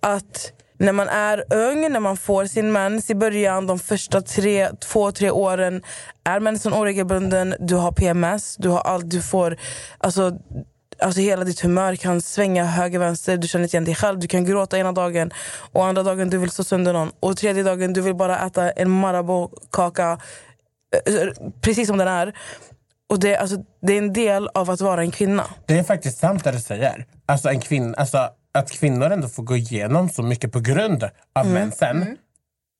att 0.00 0.52
när 0.78 0.92
man 0.92 1.08
är 1.08 1.54
ung, 1.54 1.92
när 1.92 2.00
man 2.00 2.16
får 2.16 2.46
sin 2.46 2.72
mens 2.72 3.10
i 3.10 3.14
början, 3.14 3.66
de 3.66 3.78
första 3.78 4.20
tre, 4.20 4.68
två, 4.80 5.12
tre 5.12 5.30
åren 5.30 5.82
är 6.24 6.40
mensen 6.40 6.72
oregelbunden, 6.72 7.54
du 7.60 7.74
har 7.74 7.92
PMS, 7.92 8.56
du 8.56 8.68
har 8.68 8.80
allt, 8.80 9.10
du 9.10 9.22
får... 9.22 9.56
Alltså, 9.98 10.38
Alltså 10.98 11.20
hela 11.20 11.44
ditt 11.44 11.60
humör 11.60 11.96
kan 11.96 12.20
svänga 12.20 12.64
höger 12.64 12.98
vänster, 12.98 13.36
du 13.36 13.48
känner 13.48 13.64
inte 13.64 13.76
igen 13.76 13.84
dig 13.84 13.94
själv. 13.94 14.18
Du 14.18 14.26
kan 14.26 14.44
gråta 14.44 14.78
ena 14.78 14.92
dagen 14.92 15.30
och 15.72 15.86
andra 15.86 16.02
dagen 16.02 16.30
du 16.30 16.38
vill 16.38 16.50
slå 16.50 16.64
sönder 16.64 16.92
någon. 16.92 17.10
Och 17.20 17.36
tredje 17.36 17.62
dagen 17.62 17.92
du 17.92 18.00
vill 18.00 18.14
bara 18.14 18.46
äta 18.46 18.70
en 18.70 18.90
Marabou-kaka 18.90 20.18
eh, 21.06 21.28
precis 21.60 21.88
som 21.88 21.98
den 21.98 22.08
är. 22.08 22.34
Och 23.10 23.20
det, 23.20 23.36
alltså, 23.36 23.56
det 23.82 23.92
är 23.92 23.98
en 23.98 24.12
del 24.12 24.48
av 24.54 24.70
att 24.70 24.80
vara 24.80 25.00
en 25.00 25.10
kvinna. 25.10 25.44
Det 25.66 25.78
är 25.78 25.82
faktiskt 25.82 26.18
sant 26.18 26.44
det 26.44 26.50
du 26.52 26.60
säger. 26.60 27.06
Alltså, 27.26 27.48
en 27.48 27.60
kvinn, 27.60 27.94
alltså, 27.94 28.28
att 28.54 28.70
kvinnor 28.70 29.10
ändå 29.10 29.28
får 29.28 29.42
gå 29.42 29.56
igenom 29.56 30.08
så 30.08 30.22
mycket 30.22 30.52
på 30.52 30.60
grund 30.60 31.04
av 31.34 31.46
mensen. 31.46 32.16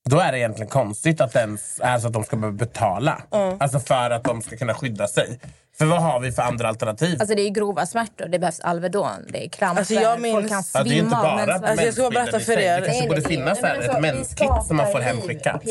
Då 0.09 0.19
är 0.21 0.33
det 0.33 0.39
egentligen 0.39 0.69
konstigt 0.71 1.21
att, 1.21 1.37
ens, 1.37 1.81
alltså 1.81 2.09
att 2.09 2.13
de 2.15 2.25
ska 2.25 2.37
behöva 2.37 2.57
betala. 2.57 3.23
Alltså 3.61 3.81
för 3.81 4.11
att 4.11 4.25
de 4.25 4.43
ska 4.43 4.57
kunna 4.57 4.75
skydda 4.75 5.09
sig. 5.09 5.41
För 5.79 5.87
vad 5.87 6.03
har 6.03 6.21
vi 6.21 6.33
för 6.33 6.43
andra 6.43 6.69
alternativ? 6.69 7.17
alltså 7.21 7.37
det 7.37 7.43
är 7.43 7.51
grova 7.51 7.87
smärtor, 7.87 8.27
det 8.27 8.39
behövs 8.39 8.61
Alvedon, 8.61 9.27
det 9.29 9.45
är 9.45 9.49
kramper, 9.49 9.79
Alltså, 9.81 9.95
jag 9.95 10.21
minns- 10.21 10.35
folk 10.35 10.49
kan 10.49 10.63
Ja, 10.75 10.83
det 10.83 10.91
är 10.91 10.93
inte 10.93 11.11
svimma. 11.11 11.23
bara 11.23 11.55
Alltså, 11.55 11.85
jag 11.85 11.95
ska 11.95 12.11
berätta 12.11 12.41
för 12.41 12.59
er. 12.59 12.81
Det 12.81 12.87
kanske 12.87 13.09
borde 13.09 13.23
finnas 13.23 13.63
här, 13.63 13.79
ett 13.79 14.01
menskit 14.03 14.51
som 14.67 14.77
man 14.77 14.93
får 14.93 15.01
hemskickat. 15.01 15.63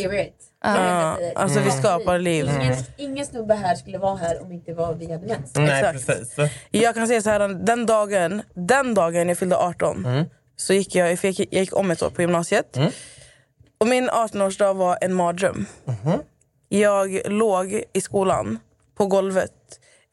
Ja, 0.66 1.18
alltså 1.36 1.60
vi 1.60 1.72
skapar 1.72 2.20
liv. 2.20 2.46
Ingen, 2.62 2.76
ingen 2.98 3.26
snubbe 3.26 3.54
här 3.54 3.76
skulle 3.76 3.98
vara 3.98 4.16
här 4.16 4.42
om 4.42 4.52
inte 4.52 4.74
var 4.74 4.94
vi 4.94 5.12
hade 5.12 5.28
mens. 5.28 5.56
Nej, 5.56 5.84
Exakt. 5.84 6.08
precis. 6.08 6.52
Jag 6.72 6.96
kan 6.96 7.08
säga 7.08 7.22
så 7.22 7.30
här, 7.30 7.48
den 7.48 7.86
dagen, 7.86 8.42
den 8.54 8.94
dagen 8.94 9.30
jag 9.30 9.38
fyllde 9.38 9.58
18 9.58 10.26
så 10.56 10.74
gick 10.74 10.96
jag, 10.96 11.12
jag 11.12 11.24
gick, 11.24 11.40
jag 11.40 11.60
gick 11.62 11.76
om 11.76 11.92
ett 11.92 12.04
år 12.04 12.10
på 12.10 12.22
gymnasiet. 12.22 12.78
Och 13.78 13.88
min 13.88 14.10
18-årsdag 14.10 14.74
var 14.74 14.98
en 15.02 15.14
mardröm. 15.14 15.66
Jag 16.70 17.20
låg 17.26 17.84
i 17.94 18.02
skolan 18.02 18.60
på 18.98 19.06
golvet, 19.06 19.52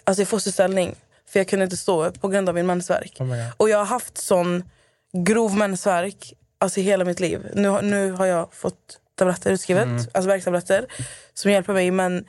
alltså 0.04 0.22
i 0.22 0.26
fosterställning. 0.26 0.94
För 1.28 1.40
jag 1.40 1.48
kunde 1.48 1.64
inte 1.64 1.76
stå 1.76 2.04
upp 2.04 2.20
på 2.20 2.28
grund 2.28 2.48
av 2.48 2.54
min 2.54 2.66
mensvärk. 2.66 3.18
och 3.56 3.68
jag 3.68 3.78
har 3.78 3.84
haft 3.84 4.18
sån 4.18 4.64
grov 5.12 5.56
mensvärk 5.56 6.34
alltså 6.58 6.80
i 6.80 6.82
hela 6.82 7.04
mitt 7.04 7.20
liv. 7.20 7.50
Nu, 7.54 7.80
nu 7.82 8.10
har 8.12 8.26
jag 8.26 8.54
fått 8.54 8.98
tabletter 9.22 9.50
utskrivet, 9.50 9.88
alltså 10.14 10.28
värktabletter 10.28 10.86
som 11.34 11.50
hjälper 11.50 11.72
mig. 11.72 11.90
Men 11.90 12.24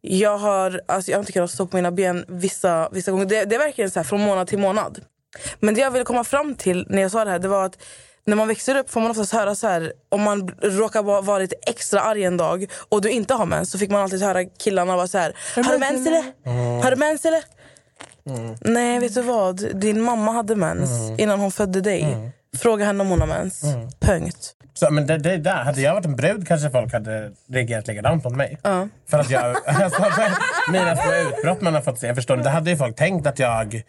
jag 0.00 0.38
har, 0.38 0.80
alltså 0.88 1.10
jag 1.10 1.18
har 1.18 1.22
inte 1.22 1.32
kunnat 1.32 1.50
stå 1.50 1.66
på 1.66 1.76
mina 1.76 1.90
ben 1.90 2.24
vissa, 2.28 2.88
vissa 2.92 3.10
gånger. 3.10 3.26
Det, 3.26 3.44
det 3.44 3.54
är 3.54 3.58
verkligen 3.58 3.90
så 3.90 3.98
här 3.98 4.04
från 4.04 4.20
månad 4.20 4.46
till 4.48 4.58
månad. 4.58 5.00
Men 5.60 5.74
det 5.74 5.80
jag 5.80 5.90
ville 5.90 6.04
komma 6.04 6.24
fram 6.24 6.54
till 6.54 6.86
när 6.88 7.02
jag 7.02 7.10
sa 7.10 7.24
det 7.24 7.30
här 7.30 7.38
det 7.38 7.48
var 7.48 7.64
att 7.64 7.78
när 8.26 8.36
man 8.36 8.48
växer 8.48 8.76
upp 8.76 8.90
får 8.90 9.00
man 9.00 9.10
oftast 9.10 9.32
höra 9.32 9.54
så 9.54 9.66
här 9.66 9.92
om 10.08 10.22
man 10.22 10.48
råkar 10.62 11.02
vara 11.22 11.38
lite 11.38 11.56
extra 11.66 12.00
arg 12.00 12.24
en 12.24 12.36
dag 12.36 12.66
och 12.88 13.00
du 13.00 13.10
inte 13.10 13.34
har 13.34 13.46
mens 13.46 13.70
så 13.70 13.78
fick 13.78 13.90
man 13.90 14.02
alltid 14.02 14.22
höra 14.22 14.44
killarna 14.44 14.96
vara 14.96 15.06
så 15.08 15.18
här 15.18 15.36
Har 15.56 15.72
du 15.72 15.78
mens 15.78 16.06
eller? 16.06 16.22
Har 16.82 16.90
du 16.90 16.96
mens 16.96 17.24
eller? 17.24 17.44
Nej 18.60 18.98
vet 18.98 19.14
du 19.14 19.22
vad, 19.22 19.76
din 19.80 20.00
mamma 20.00 20.32
hade 20.32 20.56
mens 20.56 20.90
innan 21.18 21.40
hon 21.40 21.52
födde 21.52 21.80
dig. 21.80 22.30
Fråga 22.58 22.84
henne 22.84 23.00
om 23.02 23.08
hon 23.10 23.20
har 23.20 23.26
mens. 23.26 23.62
Punkt. 24.00 24.54
Så, 24.74 24.90
men 24.90 25.06
det, 25.06 25.18
det 25.18 25.36
där, 25.36 25.64
hade 25.64 25.80
jag 25.80 25.94
varit 25.94 26.04
en 26.06 26.16
brud 26.16 26.48
kanske 26.48 26.70
folk 26.70 26.92
hade 26.92 27.30
reagerat 27.48 27.86
likadant 27.86 28.24
mot 28.24 28.36
mig. 28.36 28.58
Ja. 28.62 28.88
För 29.10 29.18
att 29.18 29.30
jag, 29.30 29.56
alltså, 29.66 30.04
mina 30.72 30.96
små 30.96 31.12
utbrott 31.14 31.60
man 31.60 31.74
har 31.74 31.82
fått 31.82 31.98
se, 31.98 32.14
förstår 32.14 32.36
ni? 32.36 32.42
Det 32.42 32.50
hade 32.50 32.70
ju 32.70 32.76
folk 32.76 32.96
tänkt 32.96 33.26
att 33.26 33.38
jag... 33.38 33.82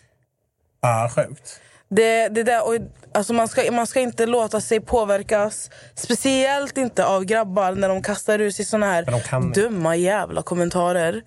Ja, 0.82 1.12
sjukt. 1.16 1.60
Det, 1.90 2.28
det 2.28 2.44
där, 2.44 2.68
och, 2.68 2.76
alltså 3.14 3.34
man, 3.34 3.48
ska, 3.48 3.72
man 3.72 3.88
ska 3.88 4.00
inte 4.00 4.26
låta 4.26 4.62
sig 4.62 4.80
påverkas. 4.80 5.70
Speciellt 5.96 6.78
inte 6.78 7.06
av 7.06 7.24
grabbar 7.24 7.72
när 7.72 7.90
de 7.90 8.02
kastar 8.02 8.40
ur 8.42 8.52
sig 8.52 8.66
såna 8.66 8.86
här 8.86 9.54
dumma 9.54 9.96
jävla 9.96 10.42
kommentarer. 10.42 11.22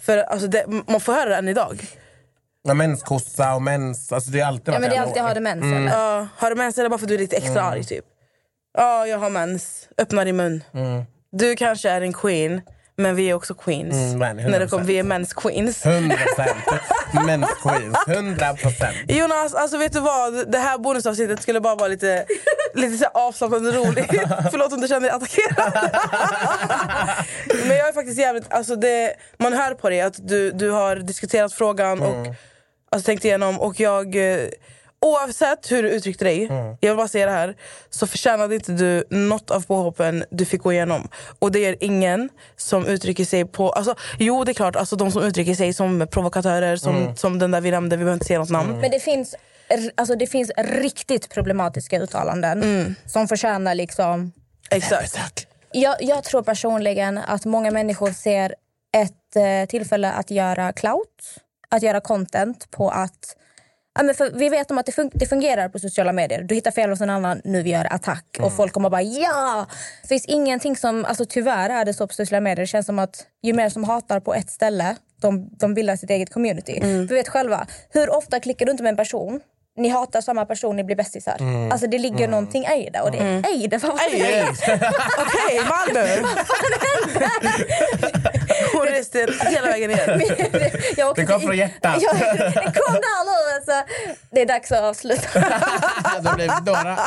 För 0.00 0.18
alltså 0.18 0.46
det, 0.46 0.64
Man 0.88 1.00
får 1.00 1.12
höra 1.12 1.28
det 1.28 1.36
än 1.36 1.48
idag. 1.48 1.84
Ja, 2.62 2.74
menskossa 2.74 3.54
och 3.54 3.62
mens, 3.62 4.12
alltså 4.12 4.30
det 4.30 4.40
är 4.40 4.46
alltid 4.46 4.74
Ja, 4.74 4.78
men 4.78 4.90
det 4.90 4.96
är 4.96 5.00
alltid 5.00 5.22
har 5.22 5.34
det 5.34 5.40
mens 5.40 5.62
Mm. 5.62 5.76
eller? 5.86 5.98
Ja, 5.98 6.26
har 6.36 6.50
du 6.50 6.56
mens 6.56 6.78
eller 6.78 6.88
bara 6.88 6.98
för 6.98 7.04
att 7.04 7.08
du 7.08 7.14
är 7.14 7.18
lite 7.18 7.36
extra 7.36 7.62
arg 7.62 7.84
typ? 7.84 8.04
Ja, 8.74 9.06
jag 9.06 9.18
har 9.18 9.30
mens. 9.30 9.88
Öppna 9.98 10.24
din 10.24 10.36
mun. 10.36 10.64
Du 11.32 11.56
kanske 11.56 11.90
är 11.90 12.00
en 12.00 12.12
queen, 12.12 12.60
men 12.96 13.16
vi 13.16 13.30
är 13.30 13.34
också 13.34 13.54
queens. 13.54 13.94
Mm, 13.94 14.18
men, 14.18 14.36
när 14.36 14.60
det 14.60 14.66
kommer, 14.66 14.84
100%. 14.84 14.86
vi 14.86 14.98
är 14.98 15.02
mens 15.02 15.34
queens. 15.34 15.86
100 15.86 16.16
procent. 16.16 16.82
Mensqueens. 17.12 17.96
100 18.08 18.54
procent. 18.54 18.96
Jonas, 19.08 19.54
alltså 19.54 19.78
vet 19.78 19.92
du 19.92 20.00
vad? 20.00 20.52
Det 20.52 20.58
här 20.58 20.78
bonusavsnittet 20.78 21.42
skulle 21.42 21.60
bara 21.60 21.74
vara 21.74 21.88
lite, 21.88 22.24
lite 22.74 22.98
så 22.98 23.06
och 23.46 23.52
roligt. 23.52 24.06
Förlåt 24.50 24.72
om 24.72 24.80
du 24.80 24.88
känner 24.88 25.00
dig 25.00 25.10
attackerad. 25.10 25.90
Men 27.66 27.76
jag 27.76 27.88
är 27.88 27.92
faktiskt 27.92 28.18
jävligt... 28.18 28.52
Alltså 28.52 28.76
det, 28.76 29.14
man 29.36 29.52
hör 29.52 29.74
på 29.74 29.88
dig 29.90 30.00
att 30.00 30.28
du, 30.28 30.50
du 30.50 30.70
har 30.70 30.96
diskuterat 30.96 31.52
frågan 31.52 32.02
och 32.02 32.26
alltså, 32.90 33.06
tänkt 33.06 33.24
igenom. 33.24 33.60
Och 33.60 33.80
jag... 33.80 34.16
Oavsett 35.02 35.70
hur 35.70 35.82
du 35.82 35.88
uttryckte 35.90 36.24
dig, 36.24 36.42
jag 36.80 36.90
vill 36.90 36.96
bara 36.96 37.08
säga 37.08 37.26
det 37.26 37.32
här, 37.32 37.56
så 37.90 38.06
förtjänade 38.06 38.54
inte 38.54 38.72
du 38.72 39.04
något 39.10 39.50
av 39.50 39.60
påhoppen 39.66 40.24
du 40.30 40.44
fick 40.44 40.62
gå 40.62 40.72
igenom. 40.72 41.08
Och 41.38 41.52
det 41.52 41.58
gör 41.58 41.76
ingen 41.80 42.28
som 42.56 42.86
uttrycker 42.86 43.24
sig 43.24 43.44
på... 43.44 43.70
Alltså, 43.70 43.94
jo, 44.18 44.44
det 44.44 44.52
är 44.52 44.54
klart, 44.54 44.76
alltså, 44.76 44.96
de 44.96 45.10
som 45.12 45.22
uttrycker 45.22 45.54
sig 45.54 45.72
som 45.72 46.06
provokatörer, 46.10 46.76
som, 46.76 47.16
som 47.16 47.38
den 47.38 47.50
där 47.50 47.60
vi 47.60 47.70
nämnde, 47.70 47.96
vi 47.96 48.04
behöver 48.04 48.14
inte 48.14 48.26
säga 48.26 48.38
något 48.38 48.50
namn. 48.50 48.80
Men 48.80 48.90
det 48.90 49.00
finns, 49.00 49.34
alltså 49.94 50.14
det 50.14 50.26
finns 50.26 50.50
riktigt 50.58 51.30
problematiska 51.30 52.00
uttalanden 52.00 52.62
Mm. 52.62 52.94
som 53.06 53.28
förtjänar 53.28 53.74
liksom... 53.74 54.32
Exakt. 54.70 55.46
Jag, 55.72 55.96
jag 56.00 56.24
tror 56.24 56.42
personligen 56.42 57.18
att 57.18 57.44
många 57.44 57.70
människor 57.70 58.10
ser 58.12 58.54
ett 58.96 59.36
eh, 59.36 59.68
tillfälle 59.68 60.12
att 60.12 60.30
göra 60.30 60.72
clout, 60.72 61.08
att 61.68 61.82
göra 61.82 62.00
content 62.00 62.70
på 62.70 62.90
att 62.90 63.36
Ja, 63.94 64.02
men 64.02 64.14
för 64.14 64.30
vi 64.30 64.48
vet 64.48 64.70
om 64.70 64.78
att 64.78 64.86
det, 64.86 64.92
fun- 64.92 65.10
det 65.14 65.26
fungerar 65.26 65.68
på 65.68 65.78
sociala 65.78 66.12
medier. 66.12 66.42
Du 66.42 66.54
hittar 66.54 66.70
fel 66.70 66.90
hos 66.90 67.00
en 67.00 67.10
annan, 67.10 67.40
nu 67.44 67.62
vi 67.62 67.70
gör 67.70 67.92
attack. 67.92 68.24
Och 68.40 68.56
folk 68.56 68.72
kommer 68.72 68.90
bara 68.90 69.02
ja! 69.02 69.66
Det 70.02 70.08
finns 70.08 70.26
ingenting 70.26 70.76
som, 70.76 71.04
alltså 71.04 71.24
tyvärr 71.24 71.70
är 71.70 71.84
det 71.84 71.94
så 71.94 72.06
på 72.06 72.14
sociala 72.14 72.40
medier. 72.40 72.62
Det 72.62 72.66
känns 72.66 72.86
som 72.86 72.98
att 72.98 73.26
ju 73.42 73.52
mer 73.52 73.68
som 73.68 73.84
hatar 73.84 74.20
på 74.20 74.34
ett 74.34 74.50
ställe, 74.50 74.96
de, 75.20 75.48
de 75.58 75.74
bildar 75.74 75.96
sitt 75.96 76.10
eget 76.10 76.32
community. 76.32 76.80
För 76.80 77.08
vi 77.08 77.14
vet 77.14 77.28
själva, 77.28 77.66
hur 77.90 78.16
ofta 78.16 78.40
klickar 78.40 78.66
du 78.66 78.72
inte 78.72 78.82
med 78.82 78.90
en 78.90 78.96
person 78.96 79.40
ni 79.76 79.88
hatar 79.88 80.20
samma 80.20 80.44
person, 80.44 80.76
ni 80.76 80.84
blir 80.84 80.96
bästisar. 80.96 81.36
Alltså 81.70 81.86
det 81.86 81.98
ligger 81.98 82.28
någonting 82.28 82.64
i 82.64 82.90
det. 82.92 83.00
Och 83.00 83.10
det 83.10 83.18
är 83.18 83.22
mm. 83.22 83.42
vad 83.82 84.00
Ej, 84.00 84.18
det? 84.18 84.26
ej. 84.26 84.48
Okej, 85.18 85.60
Malmö! 85.68 86.06
Hon 86.62 88.22
reste 88.86 89.26
hela 89.40 89.66
vägen 89.66 89.90
ner. 89.90 90.22
Jag 90.96 91.10
åkte 91.10 91.22
Det 91.22 91.26
kom 91.26 91.40
från 91.40 91.56
hjärtat. 91.56 91.96
Ja, 92.00 92.12
det 92.12 92.52
kom 92.52 92.94
där 92.94 93.24
nu. 93.24 93.54
Alltså. 93.56 93.92
Det 94.30 94.40
är 94.40 94.46
dags 94.46 94.72
att 94.72 94.80
avsluta. 94.80 95.40
det 96.22 96.32
blev 96.34 96.50
några 96.66 96.98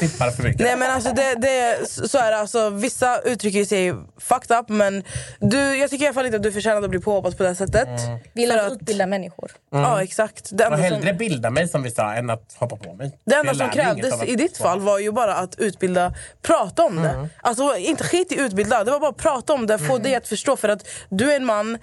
sippar 0.00 0.30
för 0.30 0.42
mycket. 0.42 0.60
Nej 0.60 0.76
men 0.76 0.90
alltså 0.90 1.12
det, 1.12 1.34
det, 1.34 1.88
så 2.10 2.18
är 2.18 2.30
det, 2.30 2.38
alltså, 2.38 2.70
vissa 2.70 3.20
uttrycker 3.20 3.64
sig 3.64 3.94
fucked 4.20 4.56
up 4.58 4.68
men 4.68 5.04
du, 5.40 5.76
jag 5.76 5.90
tycker 5.90 6.04
i 6.04 6.08
alla 6.08 6.14
fall 6.14 6.26
inte 6.26 6.36
att 6.36 6.42
du 6.42 6.52
förtjänar 6.52 6.82
att 6.82 6.90
bli 6.90 7.00
påhoppad 7.00 7.36
på 7.36 7.42
det 7.42 7.48
här 7.48 7.56
sättet. 7.56 7.88
Vill 8.32 8.50
För 8.50 8.58
att 8.58 8.72
utbilda 8.72 9.06
människor. 9.06 9.50
Ja 9.70 10.02
exakt. 10.02 10.48
Det 10.52 10.64
enda 10.64 10.76
hellre 10.76 11.08
som, 11.08 11.16
bilda 11.16 11.50
mig 11.50 11.68
som 11.68 11.82
vi 11.82 11.90
sa 11.90 12.14
än 12.14 12.30
att 12.30 12.56
hoppa 12.58 12.76
på 12.76 12.94
mig. 12.94 13.18
det 13.24 13.34
enda 13.34 13.46
Jag 13.50 13.56
som 13.56 13.70
krävdes 13.70 14.12
att- 14.14 14.24
i 14.28 14.36
ditt 14.36 14.58
fall 14.58 14.80
var 14.80 14.98
ju 14.98 15.12
bara 15.12 15.34
att 15.34 15.58
utbilda, 15.58 16.14
prata 16.42 16.82
om 16.84 17.02
det. 17.02 17.28
Alltså 17.40 17.76
inte 17.76 18.04
skit 18.04 18.32
i 18.32 18.40
utbilda, 18.40 18.84
det 18.84 18.90
var 18.90 19.00
bara 19.00 19.10
att 19.10 19.16
prata 19.16 19.52
om 19.52 19.66
det, 19.66 19.78
få 19.78 19.98
dig 19.98 20.14
att 20.14 20.28
förstå 20.28 20.56
för 20.56 20.68
att 20.68 20.86
du 21.10 21.32
är 21.32 21.36
en 21.36 21.44
man 21.44 21.78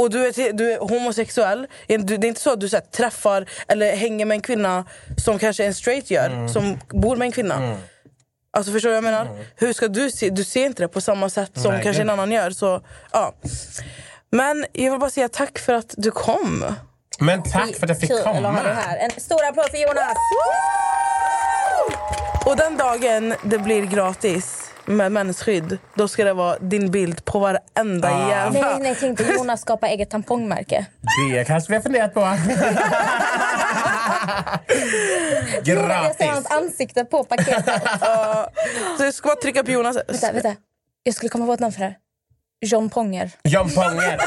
och 0.00 0.10
du 0.10 0.26
är, 0.26 0.52
du 0.52 0.72
är 0.72 0.78
homosexuell. 0.78 1.66
Det 1.86 1.94
är 1.94 2.24
inte 2.24 2.40
så 2.40 2.52
att 2.52 2.60
du 2.60 2.68
så 2.68 2.76
här, 2.76 2.84
träffar 2.84 3.46
eller 3.68 3.96
hänger 3.96 4.26
med 4.26 4.34
en 4.34 4.40
kvinna 4.40 4.84
som 5.24 5.38
kanske 5.38 5.64
en 5.64 5.74
straight 5.74 6.10
gör, 6.10 6.48
som 6.48 6.78
bor 6.88 7.16
med 7.16 7.26
en 7.26 7.32
kvinna. 7.32 7.76
Alltså 8.56 8.72
förstår 8.72 8.88
du 8.88 8.94
vad 9.00 9.04
jag 9.04 9.12
menar? 9.24 9.44
Hur 9.56 9.72
ska 9.72 9.88
du 9.88 10.10
se? 10.10 10.30
Du 10.30 10.44
ser 10.44 10.66
inte 10.66 10.82
det 10.82 10.88
på 10.88 11.00
samma 11.00 11.30
sätt 11.30 11.50
som 11.54 11.72
Nej, 11.72 11.82
kanske 11.82 12.02
en 12.02 12.10
annan 12.10 12.32
gör. 12.32 12.50
Så, 12.50 12.82
ja. 13.12 13.34
Men 14.30 14.66
jag 14.72 14.90
vill 14.90 15.00
bara 15.00 15.10
säga 15.10 15.28
tack 15.28 15.58
för 15.58 15.74
att 15.74 15.94
du 15.96 16.10
kom. 16.10 16.64
Men 17.18 17.42
tack 17.42 17.74
för 17.74 17.86
att 17.86 17.88
jag 17.88 18.00
fick 18.00 18.22
komma. 18.24 18.60
En 19.00 19.10
stor 19.20 19.44
applåd 19.44 19.70
för 19.70 19.78
Jonas. 19.78 20.16
Och 22.46 22.56
den 22.56 22.76
dagen 22.76 23.34
det 23.44 23.58
blir 23.58 23.82
gratis, 23.82 24.71
med 24.84 25.12
mensskydd, 25.12 25.78
då 25.94 26.08
ska 26.08 26.24
det 26.24 26.32
vara 26.32 26.58
din 26.58 26.90
bild 26.90 27.24
på 27.24 27.38
varenda 27.38 28.08
Ah. 28.08 28.30
jävla... 28.30 28.60
Nej, 28.60 28.78
nej, 28.80 28.94
tänkte 28.94 29.24
Jonas 29.24 29.60
skapa 29.60 29.88
eget 29.88 30.10
tampongmärke. 30.10 30.86
Det 31.32 31.44
kanske 31.44 31.72
vi 31.72 31.76
har 31.76 31.82
funderat 31.82 32.14
på. 32.14 32.20
Jag 35.64 35.66
ser 35.66 35.86
hans 35.86 36.18
Gratis. 36.18 36.46
ansikte 36.50 37.04
på 37.04 37.24
paketet. 37.24 37.82
Ja. 38.00 38.48
Så 38.98 39.04
jag 39.04 39.14
ska 39.14 39.26
bara 39.28 39.36
trycka 39.36 39.64
på 39.64 39.70
Jonas. 39.70 39.96
vänta, 40.08 40.32
vänta. 40.32 40.54
Jag 41.02 41.14
skulle 41.14 41.28
komma 41.28 41.46
på 41.46 41.52
ett 41.52 41.60
namn 41.60 41.72
för 41.72 41.80
det 41.80 41.86
här. 41.86 41.96
John 42.64 42.90
Ponger. 42.90 43.30
John 43.44 43.70
Ponger. 43.74 44.18
100%. 44.18 44.20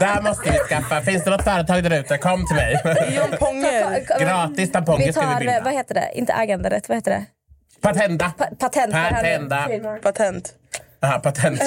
Där 0.00 0.22
måste 0.22 0.50
vi 0.50 0.58
skaffa. 0.58 1.00
Finns 1.00 1.24
det 1.24 1.30
något 1.30 1.44
företag 1.44 1.82
där 1.82 2.00
ute? 2.00 2.18
Kom 2.18 2.46
till 2.46 2.56
mig. 2.56 2.82
John 3.16 3.36
Ponger. 3.38 4.18
Gratis 4.20 4.72
tamponger 4.72 5.06
Vi 5.06 5.12
ska 5.12 5.20
vi 5.20 5.26
tar, 5.32 5.38
bilda. 5.38 5.60
vad 5.64 5.72
heter 5.72 5.94
det? 5.94 6.10
Inte 6.14 6.32
äganderätt, 6.32 6.88
vad 6.88 6.96
heter 6.98 7.10
det? 7.10 7.24
Patenda. 7.80 8.32
Pa 8.38 8.44
patent. 8.58 8.92
för 8.92 8.98
det 9.00 9.14
här 9.14 9.22
nu. 9.38 9.48
Patenda. 9.48 9.98
Patent. 10.02 10.54
Aha, 11.02 11.18
patent. 11.22 11.60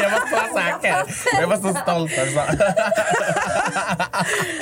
jag 0.00 0.10
var 0.10 0.20
så 0.30 0.58
säker. 0.58 0.96
Jag 1.40 1.48
var 1.48 1.56
så 1.56 1.74
stolt. 1.82 2.12
Alltså. 2.18 2.64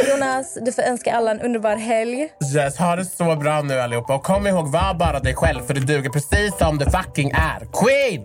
Jonas, 0.11 0.59
du 0.61 0.73
får 0.73 0.83
önska 0.83 1.15
alla 1.15 1.31
en 1.31 1.41
underbar 1.41 1.77
helg. 1.77 2.29
Yes, 2.55 2.79
ha 2.79 2.97
det 2.97 3.05
så 3.05 3.37
bra 3.37 3.63
nu 3.63 3.81
allihopa. 3.81 4.15
Och 4.15 4.23
kom 4.23 4.47
ihåg, 4.47 4.69
var 4.69 4.95
bara 4.95 5.21
dig 5.21 5.35
själv 5.35 5.67
för 5.67 5.75
du 5.75 5.81
duger 5.81 6.11
precis 6.11 6.59
som 6.59 6.79
du 6.79 6.91
fucking 6.91 7.31
är. 7.31 7.59
Queen! 7.73 8.25